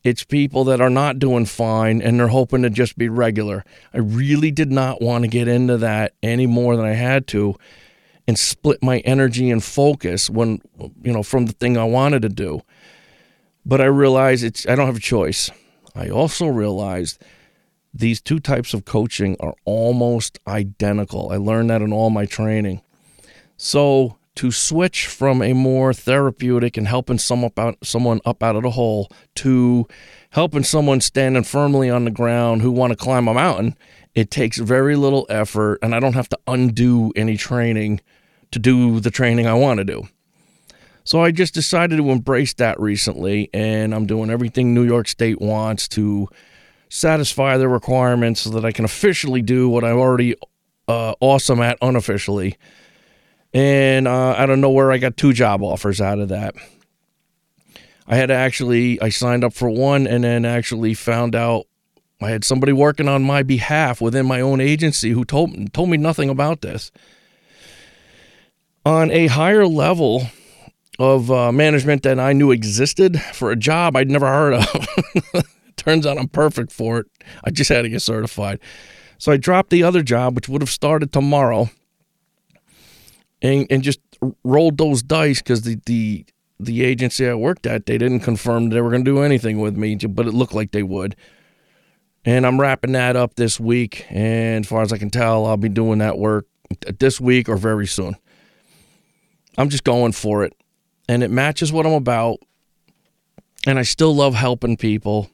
it's 0.05 0.25
people 0.25 0.65
that 0.65 0.81
are 0.81 0.91
not 0.91 1.19
doing 1.19 1.45
fine 1.45 2.01
and 2.01 2.19
they're 2.19 2.29
hoping 2.29 2.63
to 2.63 2.71
just 2.71 2.97
be 2.97 3.09
regular. 3.09 3.65
I 3.93 3.99
really 3.99 4.51
did 4.51 4.71
not 4.71 5.03
want 5.03 5.25
to 5.25 5.29
get 5.29 5.49
into 5.49 5.77
that 5.79 6.15
any 6.23 6.47
more 6.47 6.77
than 6.77 6.87
I 6.87 6.93
had 6.93 7.27
to 7.29 7.57
and 8.27 8.39
split 8.39 8.83
my 8.83 8.99
energy 9.01 9.51
and 9.51 9.65
focus 9.65 10.29
when 10.29 10.61
you 11.03 11.13
know 11.13 11.23
from 11.23 11.47
the 11.47 11.53
thing 11.53 11.77
I 11.77 11.85
wanted 11.85 12.23
to 12.23 12.29
do. 12.29 12.61
But 13.65 13.81
I 13.81 13.87
realized 13.87 14.45
it's 14.45 14.69
I 14.69 14.77
don't 14.77 14.87
have 14.87 14.97
a 14.97 15.01
choice. 15.01 15.51
I 15.95 16.11
also 16.11 16.47
realized 16.47 17.23
these 17.93 18.21
two 18.21 18.39
types 18.39 18.75
of 18.75 18.85
coaching 18.85 19.37
are 19.41 19.55
almost 19.65 20.39
identical. 20.47 21.31
I 21.33 21.37
learned 21.37 21.71
that 21.71 21.83
in 21.83 21.93
all 21.93 22.11
my 22.11 22.27
training. 22.27 22.83
So 23.57 24.18
to 24.39 24.53
switch 24.53 25.09
from 25.09 25.43
a 25.43 25.53
more 25.53 25.93
therapeutic 25.93 26.77
and 26.77 26.87
helping 26.87 27.19
someone 27.19 27.49
up 27.49 27.59
out, 27.59 27.77
someone 27.83 28.21
up 28.25 28.41
out 28.41 28.55
of 28.55 28.63
the 28.63 28.71
hole 28.71 29.11
to 29.35 29.85
helping 30.31 30.63
someone 30.63 31.01
standing 31.01 31.43
firmly 31.43 31.91
on 31.91 32.05
the 32.05 32.11
ground 32.13 32.63
who 32.63 32.71
want 32.71 32.93
to 32.93 32.97
climb 32.97 33.27
a 33.27 33.35
mountain, 33.35 33.77
it 34.15 34.31
takes 34.31 34.59
very 34.59 34.95
little 34.95 35.27
effort 35.29 35.81
and 35.83 35.93
I 35.93 35.99
don't 35.99 36.13
have 36.13 36.29
to 36.29 36.39
undo 36.47 37.13
any 37.17 37.37
training 37.37 38.01
to 38.53 38.61
do 38.61 39.01
the 39.01 39.11
training 39.11 39.49
I 39.49 39.55
want 39.55 39.79
to 39.79 39.85
do. 39.85 40.07
So 41.03 41.21
I 41.21 41.33
just 41.33 41.53
decided 41.53 41.97
to 41.97 42.09
embrace 42.13 42.55
that 42.55 42.79
recently 42.79 43.51
and 43.53 43.93
I'm 43.93 44.07
doing 44.07 44.31
everything 44.31 44.73
New 44.73 44.85
York 44.85 45.09
State 45.09 45.41
wants 45.41 45.89
to 45.89 46.29
satisfy 46.91 47.57
their 47.57 47.69
requirements 47.69 48.43
so 48.43 48.51
that 48.51 48.65
I 48.65 48.71
can 48.71 48.85
officially 48.85 49.43
do 49.43 49.69
what 49.69 49.83
I'm 49.83 49.99
already 49.99 50.37
uh, 50.87 51.15
awesome 51.19 51.61
at 51.61 51.77
unofficially. 51.83 52.57
And 53.53 54.07
uh, 54.07 54.35
out 54.37 54.51
of 54.51 54.59
nowhere, 54.59 54.93
I 54.93 54.99
got 54.99 55.17
two 55.17 55.33
job 55.33 55.63
offers 55.63 56.01
out 56.01 56.19
of 56.19 56.29
that. 56.29 56.55
I 58.07 58.17
had 58.17 58.31
actually, 58.31 59.01
I 59.01 59.11
signed 59.11 59.45
up 59.45 59.53
for 59.53 59.69
one 59.69 60.07
and 60.07 60.25
then 60.25 60.45
actually 60.45 60.95
found 60.95 61.35
out 61.35 61.67
I 62.21 62.31
had 62.31 62.45
somebody 62.45 62.73
working 62.73 63.09
on 63.09 63.23
my 63.23 63.43
behalf 63.43 64.01
within 64.01 64.27
my 64.27 64.41
own 64.41 64.61
agency 64.61 65.11
who 65.11 65.25
told, 65.25 65.73
told 65.73 65.89
me 65.89 65.97
nothing 65.97 66.31
about 66.31 66.63
this. 66.63 66.91
On 68.85 69.11
a 69.11 69.27
higher 69.27 69.67
level 69.67 70.27
of 70.99 71.31
uh, 71.31 71.53
management 71.53 72.03
that 72.03 72.19
I 72.19 72.33
knew 72.33 72.51
existed 72.51 73.21
for 73.21 73.51
a 73.51 73.57
job 73.57 73.95
I'd 73.95 74.11
never 74.11 74.27
heard 74.27 74.55
of. 74.55 75.45
Turns 75.77 76.07
out 76.07 76.19
I'm 76.19 76.29
perfect 76.29 76.73
for 76.73 76.99
it. 76.99 77.07
I 77.45 77.51
just 77.51 77.69
had 77.69 77.83
to 77.83 77.89
get 77.89 78.03
certified. 78.03 78.59
So 79.19 79.31
I 79.31 79.37
dropped 79.37 79.71
the 79.71 79.85
other 79.85 80.03
job, 80.03 80.35
which 80.35 80.49
would 80.49 80.63
have 80.63 80.71
started 80.71 81.13
tomorrow, 81.13 81.71
and, 83.43 83.67
and 83.71 83.83
just 83.83 84.01
rolled 84.45 84.79
those 84.79 85.03
dice 85.03 85.39
because 85.41 85.63
the, 85.63 85.81
the 85.87 86.27
the 86.61 86.83
agency 86.85 87.29
I 87.29 87.35
worked 87.35 87.67
at, 87.67 87.87
they 87.87 87.99
didn't 87.99 88.21
confirm 88.21 88.71
they 88.71 88.81
were 88.81 88.91
going 88.91 89.05
to 89.05 89.11
do 89.11 89.21
anything 89.23 89.61
with 89.61 89.77
me, 89.77 89.95
but 89.95 90.27
it 90.27 90.35
looked 90.35 90.55
like 90.55 90.73
they 90.73 90.83
would. 90.83 91.15
And 92.25 92.45
I'm 92.45 92.61
wrapping 92.61 92.93
that 92.93 93.17
up 93.17 93.37
this 93.37 93.61
week. 93.61 94.07
And 94.11 94.65
as 94.65 94.69
far 94.69 94.83
as 94.83 94.93
I 94.93 94.99
can 94.99 95.11
tell, 95.11 95.47
I'll 95.47 95.57
be 95.57 95.69
doing 95.69 96.01
that 96.01 96.19
work 96.19 96.47
this 96.99 97.21
week 97.21 97.49
or 97.49 97.57
very 97.57 97.87
soon. 97.87 98.17
I'm 99.57 99.69
just 99.69 99.85
going 99.85 100.13
for 100.13 100.45
it. 100.45 100.53
And 101.09 101.23
it 101.23 101.31
matches 101.31 101.73
what 101.73 101.87
I'm 101.87 101.93
about. 101.93 102.39
And 103.67 103.79
I 103.79 103.83
still 103.83 104.15
love 104.15 104.35
helping 104.35 104.77
people. 104.77 105.31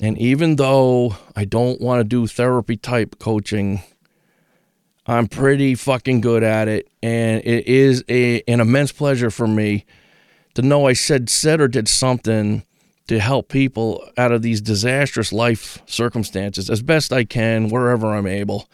And 0.00 0.16
even 0.18 0.56
though 0.56 1.16
I 1.36 1.44
don't 1.44 1.80
want 1.80 2.00
to 2.00 2.04
do 2.04 2.26
therapy 2.26 2.76
type 2.76 3.18
coaching, 3.18 3.82
I'm 5.10 5.26
pretty 5.26 5.74
fucking 5.74 6.20
good 6.20 6.44
at 6.44 6.68
it. 6.68 6.88
And 7.02 7.42
it 7.44 7.66
is 7.66 8.04
a, 8.08 8.42
an 8.46 8.60
immense 8.60 8.92
pleasure 8.92 9.28
for 9.28 9.48
me 9.48 9.84
to 10.54 10.62
know 10.62 10.86
I 10.86 10.92
said, 10.92 11.28
said 11.28 11.60
or 11.60 11.66
did 11.66 11.88
something 11.88 12.62
to 13.08 13.18
help 13.18 13.48
people 13.48 14.08
out 14.16 14.30
of 14.30 14.42
these 14.42 14.60
disastrous 14.60 15.32
life 15.32 15.82
circumstances 15.86 16.70
as 16.70 16.80
best 16.80 17.12
I 17.12 17.24
can, 17.24 17.70
wherever 17.70 18.14
I'm 18.14 18.28
able. 18.28 18.68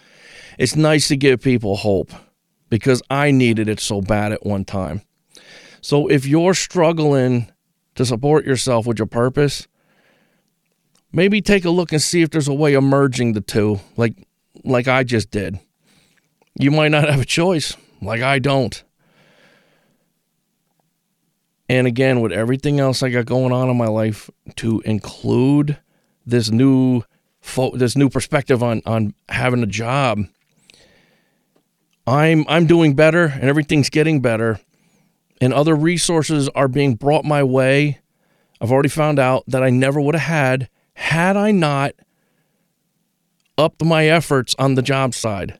It's 0.59 0.77
nice 0.77 1.09
to 1.09 1.17
give 1.17 1.41
people 1.41 1.77
hope 1.77 2.13
because 2.69 3.03
I 3.09 3.31
needed 3.31 3.67
it 3.67 3.81
so 3.81 4.03
bad 4.03 4.33
at 4.33 4.45
one 4.45 4.67
time. 4.67 5.01
So 5.81 6.07
if 6.07 6.27
you're 6.27 6.53
struggling 6.53 7.51
to 7.95 8.05
support 8.05 8.45
yourself 8.45 8.87
with 8.87 8.99
your 8.99 9.07
purpose, 9.07 9.69
maybe 11.15 11.41
take 11.41 11.65
a 11.65 11.71
look 11.71 11.93
and 11.93 12.03
see 12.03 12.21
if 12.21 12.29
there's 12.29 12.49
a 12.49 12.53
way 12.53 12.75
of 12.75 12.85
merging 12.85 13.33
the 13.33 13.41
two, 13.41 13.81
like 13.97 14.29
like 14.65 14.87
I 14.87 15.03
just 15.03 15.31
did. 15.31 15.61
You 16.59 16.71
might 16.71 16.89
not 16.89 17.09
have 17.09 17.21
a 17.21 17.27
choice, 17.27 17.77
like 18.01 18.23
I 18.23 18.39
don't. 18.39 18.83
And 21.69 21.87
again, 21.87 22.21
with 22.21 22.33
everything 22.33 22.81
else 22.81 23.03
I 23.03 23.11
got 23.11 23.27
going 23.27 23.53
on 23.53 23.69
in 23.69 23.77
my 23.77 23.89
life, 23.89 24.31
to 24.57 24.81
include 24.81 25.79
this 26.25 26.51
new 26.51 27.03
fo- 27.41 27.77
this 27.77 27.97
new 27.97 28.09
perspective 28.09 28.63
on 28.63 28.83
on 28.87 29.15
having 29.29 29.63
a 29.63 29.67
job, 29.67 30.21
I'm 32.07 32.45
I'm 32.49 32.67
doing 32.67 32.95
better, 32.95 33.25
and 33.25 33.45
everything's 33.45 33.91
getting 33.91 34.21
better, 34.21 34.61
and 35.41 35.53
other 35.53 35.75
resources 35.75 36.49
are 36.51 36.69
being 36.69 36.95
brought 36.95 37.25
my 37.25 37.43
way. 37.43 38.01
I've 38.61 38.73
already 38.73 38.89
found 38.89 39.19
out 39.19 39.45
that 39.49 39.63
I 39.63 39.71
never 39.71 40.01
would 40.01 40.15
have 40.15 40.29
had 40.29 40.71
had 40.95 41.37
I 41.37 41.51
not 41.51 41.95
upped 43.59 43.85
my 43.85 44.07
efforts 44.07 44.55
on 44.59 44.75
the 44.75 44.83
job 44.83 45.15
side. 45.15 45.59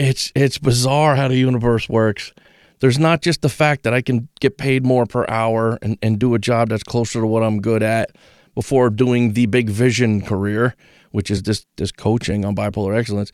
It's 0.00 0.32
it's 0.34 0.56
bizarre 0.56 1.14
how 1.14 1.28
the 1.28 1.36
universe 1.36 1.86
works. 1.86 2.32
There's 2.78 2.98
not 2.98 3.20
just 3.20 3.42
the 3.42 3.50
fact 3.50 3.82
that 3.82 3.92
I 3.92 4.00
can 4.00 4.28
get 4.40 4.56
paid 4.56 4.86
more 4.86 5.04
per 5.04 5.26
hour 5.28 5.78
and, 5.82 5.98
and 6.00 6.18
do 6.18 6.34
a 6.34 6.38
job 6.38 6.70
that's 6.70 6.82
closer 6.82 7.20
to 7.20 7.26
what 7.26 7.42
I'm 7.42 7.60
good 7.60 7.82
at 7.82 8.16
before 8.54 8.88
doing 8.88 9.34
the 9.34 9.44
big 9.44 9.68
vision 9.68 10.22
career, 10.22 10.74
which 11.10 11.30
is 11.30 11.42
this 11.42 11.66
this 11.76 11.92
coaching 11.92 12.46
on 12.46 12.56
bipolar 12.56 12.96
excellence. 12.96 13.30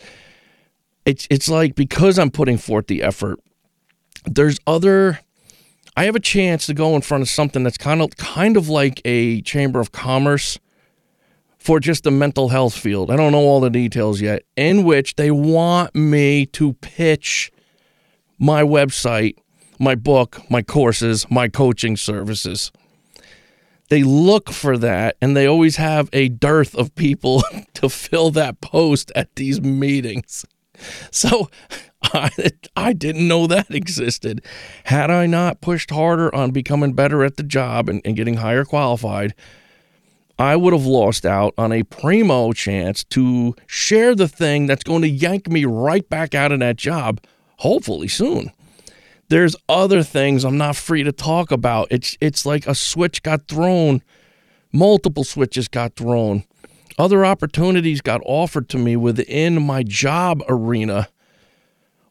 It's 1.05 1.29
it's 1.31 1.49
like 1.49 1.77
because 1.77 2.19
I'm 2.19 2.33
putting 2.33 2.59
forth 2.59 2.89
the 2.89 3.01
effort, 3.01 3.39
there's 4.25 4.59
other 4.67 5.21
I 5.97 6.07
have 6.07 6.17
a 6.17 6.21
chance 6.21 6.67
to 6.67 6.75
go 6.75 6.97
in 6.97 7.03
front 7.03 7.23
of 7.23 7.29
something 7.29 7.63
that's 7.63 7.79
kind 7.79 8.03
of 8.03 8.17
kind 8.17 8.57
of 8.57 8.69
like 8.69 9.01
a 9.05 9.41
chamber 9.43 9.79
of 9.79 9.93
commerce 9.93 10.59
for 11.67 11.81
just 11.81 12.05
the 12.05 12.13
mental 12.13 12.51
health 12.51 12.79
field. 12.79 13.11
I 13.11 13.17
don't 13.17 13.33
know 13.33 13.41
all 13.41 13.59
the 13.59 13.71
details 13.71 14.21
yet, 14.21 14.45
in 14.55 14.85
which 14.85 15.17
they 15.17 15.33
want 15.33 15.97
me 15.97 16.47
to 16.47 16.75
pitch 16.75 17.51
my 18.39 18.63
website, 18.63 19.37
my 19.81 19.97
book, 19.97 20.41
my 20.49 20.63
courses, 20.63 21.27
my 21.29 21.49
coaching 21.49 21.97
services. 21.97 22.71
They 23.89 24.05
look 24.05 24.53
for 24.53 24.79
that, 24.79 25.17
and 25.21 25.37
they 25.37 25.47
always 25.47 25.75
have 25.75 26.09
a 26.13 26.29
dearth 26.29 26.73
of 26.77 26.95
people 26.95 27.43
to 27.75 27.89
fill 27.89 28.31
that 28.31 28.61
post 28.61 29.11
at 29.17 29.35
these 29.35 29.61
meetings. 29.61 30.47
So 31.11 31.51
I, 32.05 32.31
I 32.77 32.93
didn't 32.93 33.27
know 33.27 33.49
that 33.49 33.75
existed. 33.75 34.41
Had 34.85 35.11
I 35.11 35.27
not 35.27 35.61
pushed 35.61 35.91
harder 35.91 36.33
on 36.33 36.53
becoming 36.53 36.93
better 36.93 37.25
at 37.25 37.37
the 37.37 37.43
job 37.43 37.89
and, 37.89 38.01
and 38.05 38.15
getting 38.15 38.35
higher 38.35 38.65
qualified, 38.65 39.35
I 40.39 40.57
would 40.57 40.75
have 40.75 40.85
lost 40.85 41.25
out 41.25 41.55
on 41.57 41.73
a 41.73 41.83
primo 41.83 42.53
chance 42.53 43.05
to 43.05 43.55
share 43.67 44.15
the 44.15 44.29
thing 44.29 44.67
that's 44.67 44.85
going 44.85 45.03
to 45.03 45.09
yank 45.09 45.49
me 45.49 45.65
right 45.65 46.07
back 46.09 46.35
out 46.35 46.53
of 46.53 46.61
that 46.61 46.77
job, 46.77 47.21
hopefully 47.59 48.09
soon. 48.09 48.51
There's 49.29 49.57
other 49.69 50.03
things 50.03 50.45
I'm 50.45 50.59
not 50.59 50.77
free 50.77 51.03
to 51.03 51.13
talk 51.13 51.51
about. 51.51 51.89
It's 51.91 52.17
it's 52.21 52.45
like 52.45 52.67
a 52.67 52.75
switch 52.75 53.23
got 53.23 53.49
thrown, 53.49 54.03
multiple 54.73 55.25
switches 55.25 55.69
got 55.69 55.97
thrown. 55.97 56.45
Other 56.99 57.25
opportunities 57.25 58.01
got 58.01 58.21
offered 58.25 58.69
to 58.71 58.79
me 58.79 58.97
within 58.97 59.63
my 59.63 59.83
job 59.83 60.43
arena. 60.49 61.09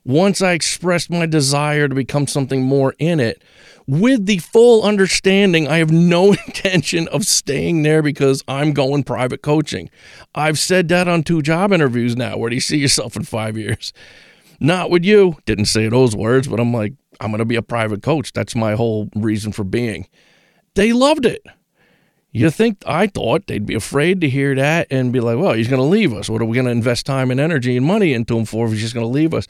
Once 0.06 0.42
I 0.42 0.54
expressed 0.54 1.10
my 1.10 1.26
desire 1.26 1.88
to 1.88 1.96
become 1.96 2.28
something 2.28 2.62
more 2.64 2.94
in 3.00 3.20
it, 3.20 3.44
with 3.88 4.26
the 4.26 4.38
full 4.38 4.84
understanding 4.84 5.68
I 5.68 5.78
have 5.78 5.92
no 5.92 6.32
intention 6.48 7.08
of 7.10 7.26
staying 7.26 7.84
there 7.84 8.02
because 8.02 8.44
I'm 8.48 8.74
going 8.74 9.04
private 9.04 9.42
coaching. 9.42 9.90
I've 10.34 10.60
said 10.60 10.88
that 10.90 11.08
on 11.08 11.24
two 11.24 11.42
job 11.42 11.72
interviews 11.72 12.16
now. 12.16 12.38
Where 12.38 12.50
do 12.50 12.56
you 12.56 12.62
see 12.62 12.78
yourself 12.78 13.16
in 13.16 13.24
five 13.24 13.58
years? 13.58 13.94
Not 14.60 14.90
with 14.90 15.04
you. 15.04 15.38
Didn't 15.46 15.66
say 15.66 15.90
those 15.90 16.16
words, 16.16 16.48
but 16.48 16.60
I'm 16.60 16.74
like, 16.74 16.94
I'm 17.20 17.32
going 17.32 17.40
to 17.40 17.46
be 17.46 17.56
a 17.56 17.62
private 17.62 18.02
coach. 18.02 18.32
That's 18.34 18.56
my 18.56 18.76
whole 18.76 19.10
reason 19.16 19.52
for 19.52 19.64
being. 19.64 20.08
They 20.76 20.94
loved 20.94 21.26
it. 21.26 21.46
You 22.32 22.50
think 22.50 22.84
I 22.86 23.08
thought 23.08 23.48
they'd 23.48 23.66
be 23.66 23.76
afraid 23.76 24.20
to 24.22 24.30
hear 24.30 24.54
that 24.56 24.88
and 24.92 25.14
be 25.14 25.22
like, 25.22 25.38
well, 25.38 25.54
he's 25.54 25.70
going 25.70 25.82
to 25.82 25.88
leave 25.88 26.14
us. 26.14 26.30
What 26.30 26.42
are 26.42 26.46
we 26.46 26.56
going 26.56 26.66
to 26.66 26.72
invest 26.72 27.06
time 27.06 27.32
and 27.32 27.40
energy 27.40 27.78
and 27.78 27.86
money 27.86 28.14
into 28.14 28.38
him 28.38 28.44
for 28.44 28.66
if 28.66 28.74
he's 28.74 28.82
just 28.82 28.94
going 28.94 29.06
to 29.06 29.12
leave 29.12 29.34
us? 29.34 29.48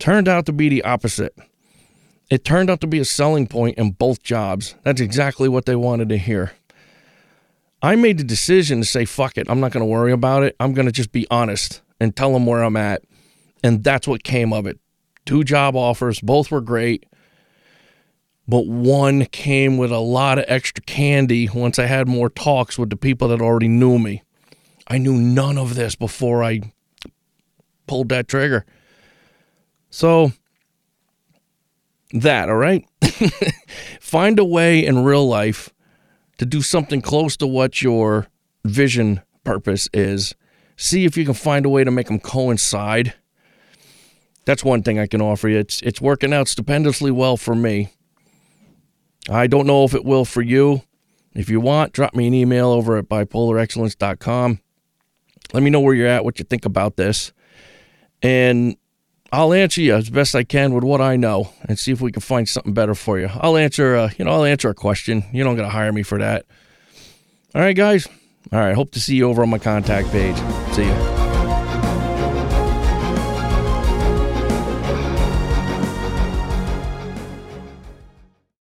Turned 0.00 0.28
out 0.28 0.46
to 0.46 0.52
be 0.52 0.70
the 0.70 0.82
opposite. 0.82 1.36
It 2.30 2.42
turned 2.42 2.70
out 2.70 2.80
to 2.80 2.86
be 2.86 2.98
a 2.98 3.04
selling 3.04 3.46
point 3.46 3.76
in 3.76 3.90
both 3.90 4.22
jobs. 4.22 4.74
That's 4.82 5.00
exactly 5.00 5.48
what 5.48 5.66
they 5.66 5.76
wanted 5.76 6.08
to 6.08 6.16
hear. 6.16 6.52
I 7.82 7.96
made 7.96 8.16
the 8.16 8.24
decision 8.24 8.80
to 8.80 8.86
say, 8.86 9.04
fuck 9.04 9.36
it, 9.36 9.48
I'm 9.50 9.60
not 9.60 9.72
going 9.72 9.82
to 9.82 9.90
worry 9.90 10.12
about 10.12 10.42
it. 10.42 10.56
I'm 10.58 10.72
going 10.72 10.86
to 10.86 10.92
just 10.92 11.12
be 11.12 11.26
honest 11.30 11.82
and 12.00 12.16
tell 12.16 12.32
them 12.32 12.46
where 12.46 12.62
I'm 12.62 12.76
at. 12.76 13.02
And 13.62 13.84
that's 13.84 14.08
what 14.08 14.22
came 14.24 14.54
of 14.54 14.66
it. 14.66 14.80
Two 15.26 15.44
job 15.44 15.76
offers, 15.76 16.20
both 16.20 16.50
were 16.50 16.62
great. 16.62 17.04
But 18.48 18.66
one 18.66 19.26
came 19.26 19.76
with 19.76 19.92
a 19.92 19.98
lot 19.98 20.38
of 20.38 20.46
extra 20.48 20.82
candy 20.84 21.46
once 21.46 21.78
I 21.78 21.86
had 21.86 22.08
more 22.08 22.30
talks 22.30 22.78
with 22.78 22.88
the 22.88 22.96
people 22.96 23.28
that 23.28 23.42
already 23.42 23.68
knew 23.68 23.98
me. 23.98 24.22
I 24.88 24.96
knew 24.96 25.14
none 25.14 25.58
of 25.58 25.74
this 25.74 25.94
before 25.94 26.42
I 26.42 26.72
pulled 27.86 28.08
that 28.08 28.28
trigger. 28.28 28.64
So 29.90 30.32
that, 32.12 32.48
all 32.48 32.56
right? 32.56 32.84
Find 34.00 34.38
a 34.38 34.44
way 34.44 34.84
in 34.84 35.04
real 35.04 35.26
life 35.26 35.70
to 36.38 36.46
do 36.46 36.62
something 36.62 37.02
close 37.02 37.36
to 37.36 37.46
what 37.46 37.82
your 37.82 38.26
vision 38.64 39.20
purpose 39.44 39.88
is. 39.92 40.34
See 40.76 41.04
if 41.04 41.16
you 41.16 41.24
can 41.24 41.34
find 41.34 41.66
a 41.66 41.68
way 41.68 41.84
to 41.84 41.90
make 41.90 42.06
them 42.06 42.18
coincide. 42.18 43.12
That's 44.46 44.64
one 44.64 44.82
thing 44.82 44.98
I 44.98 45.06
can 45.06 45.20
offer 45.20 45.48
you. 45.48 45.58
It's 45.58 45.82
it's 45.82 46.00
working 46.00 46.32
out 46.32 46.48
stupendously 46.48 47.10
well 47.10 47.36
for 47.36 47.54
me. 47.54 47.90
I 49.28 49.46
don't 49.46 49.66
know 49.66 49.84
if 49.84 49.94
it 49.94 50.04
will 50.04 50.24
for 50.24 50.40
you. 50.40 50.82
If 51.34 51.50
you 51.50 51.60
want, 51.60 51.92
drop 51.92 52.14
me 52.14 52.26
an 52.26 52.34
email 52.34 52.68
over 52.70 52.96
at 52.96 53.08
bipolarexcellence.com. 53.08 54.60
Let 55.52 55.62
me 55.62 55.70
know 55.70 55.80
where 55.80 55.94
you're 55.94 56.06
at, 56.06 56.24
what 56.24 56.38
you 56.38 56.44
think 56.44 56.64
about 56.64 56.96
this. 56.96 57.32
And 58.22 58.76
I'll 59.32 59.52
answer 59.52 59.80
you 59.80 59.94
as 59.94 60.10
best 60.10 60.34
I 60.34 60.42
can 60.42 60.74
with 60.74 60.82
what 60.82 61.00
I 61.00 61.16
know 61.16 61.52
and 61.68 61.78
see 61.78 61.92
if 61.92 62.00
we 62.00 62.10
can 62.10 62.20
find 62.20 62.48
something 62.48 62.72
better 62.74 62.94
for 62.94 63.18
you. 63.18 63.28
I'll 63.32 63.56
answer, 63.56 63.94
uh, 63.94 64.10
you 64.18 64.24
know, 64.24 64.32
I'll 64.32 64.44
answer 64.44 64.68
a 64.68 64.74
question. 64.74 65.24
You 65.32 65.44
don't 65.44 65.56
got 65.56 65.62
to 65.62 65.68
hire 65.68 65.92
me 65.92 66.02
for 66.02 66.18
that. 66.18 66.46
All 67.54 67.60
right, 67.62 67.76
guys. 67.76 68.08
All 68.52 68.58
right. 68.58 68.74
Hope 68.74 68.90
to 68.92 69.00
see 69.00 69.14
you 69.14 69.28
over 69.28 69.42
on 69.42 69.50
my 69.50 69.58
contact 69.58 70.10
page. 70.10 70.36
See 70.74 70.84
you. 70.84 71.19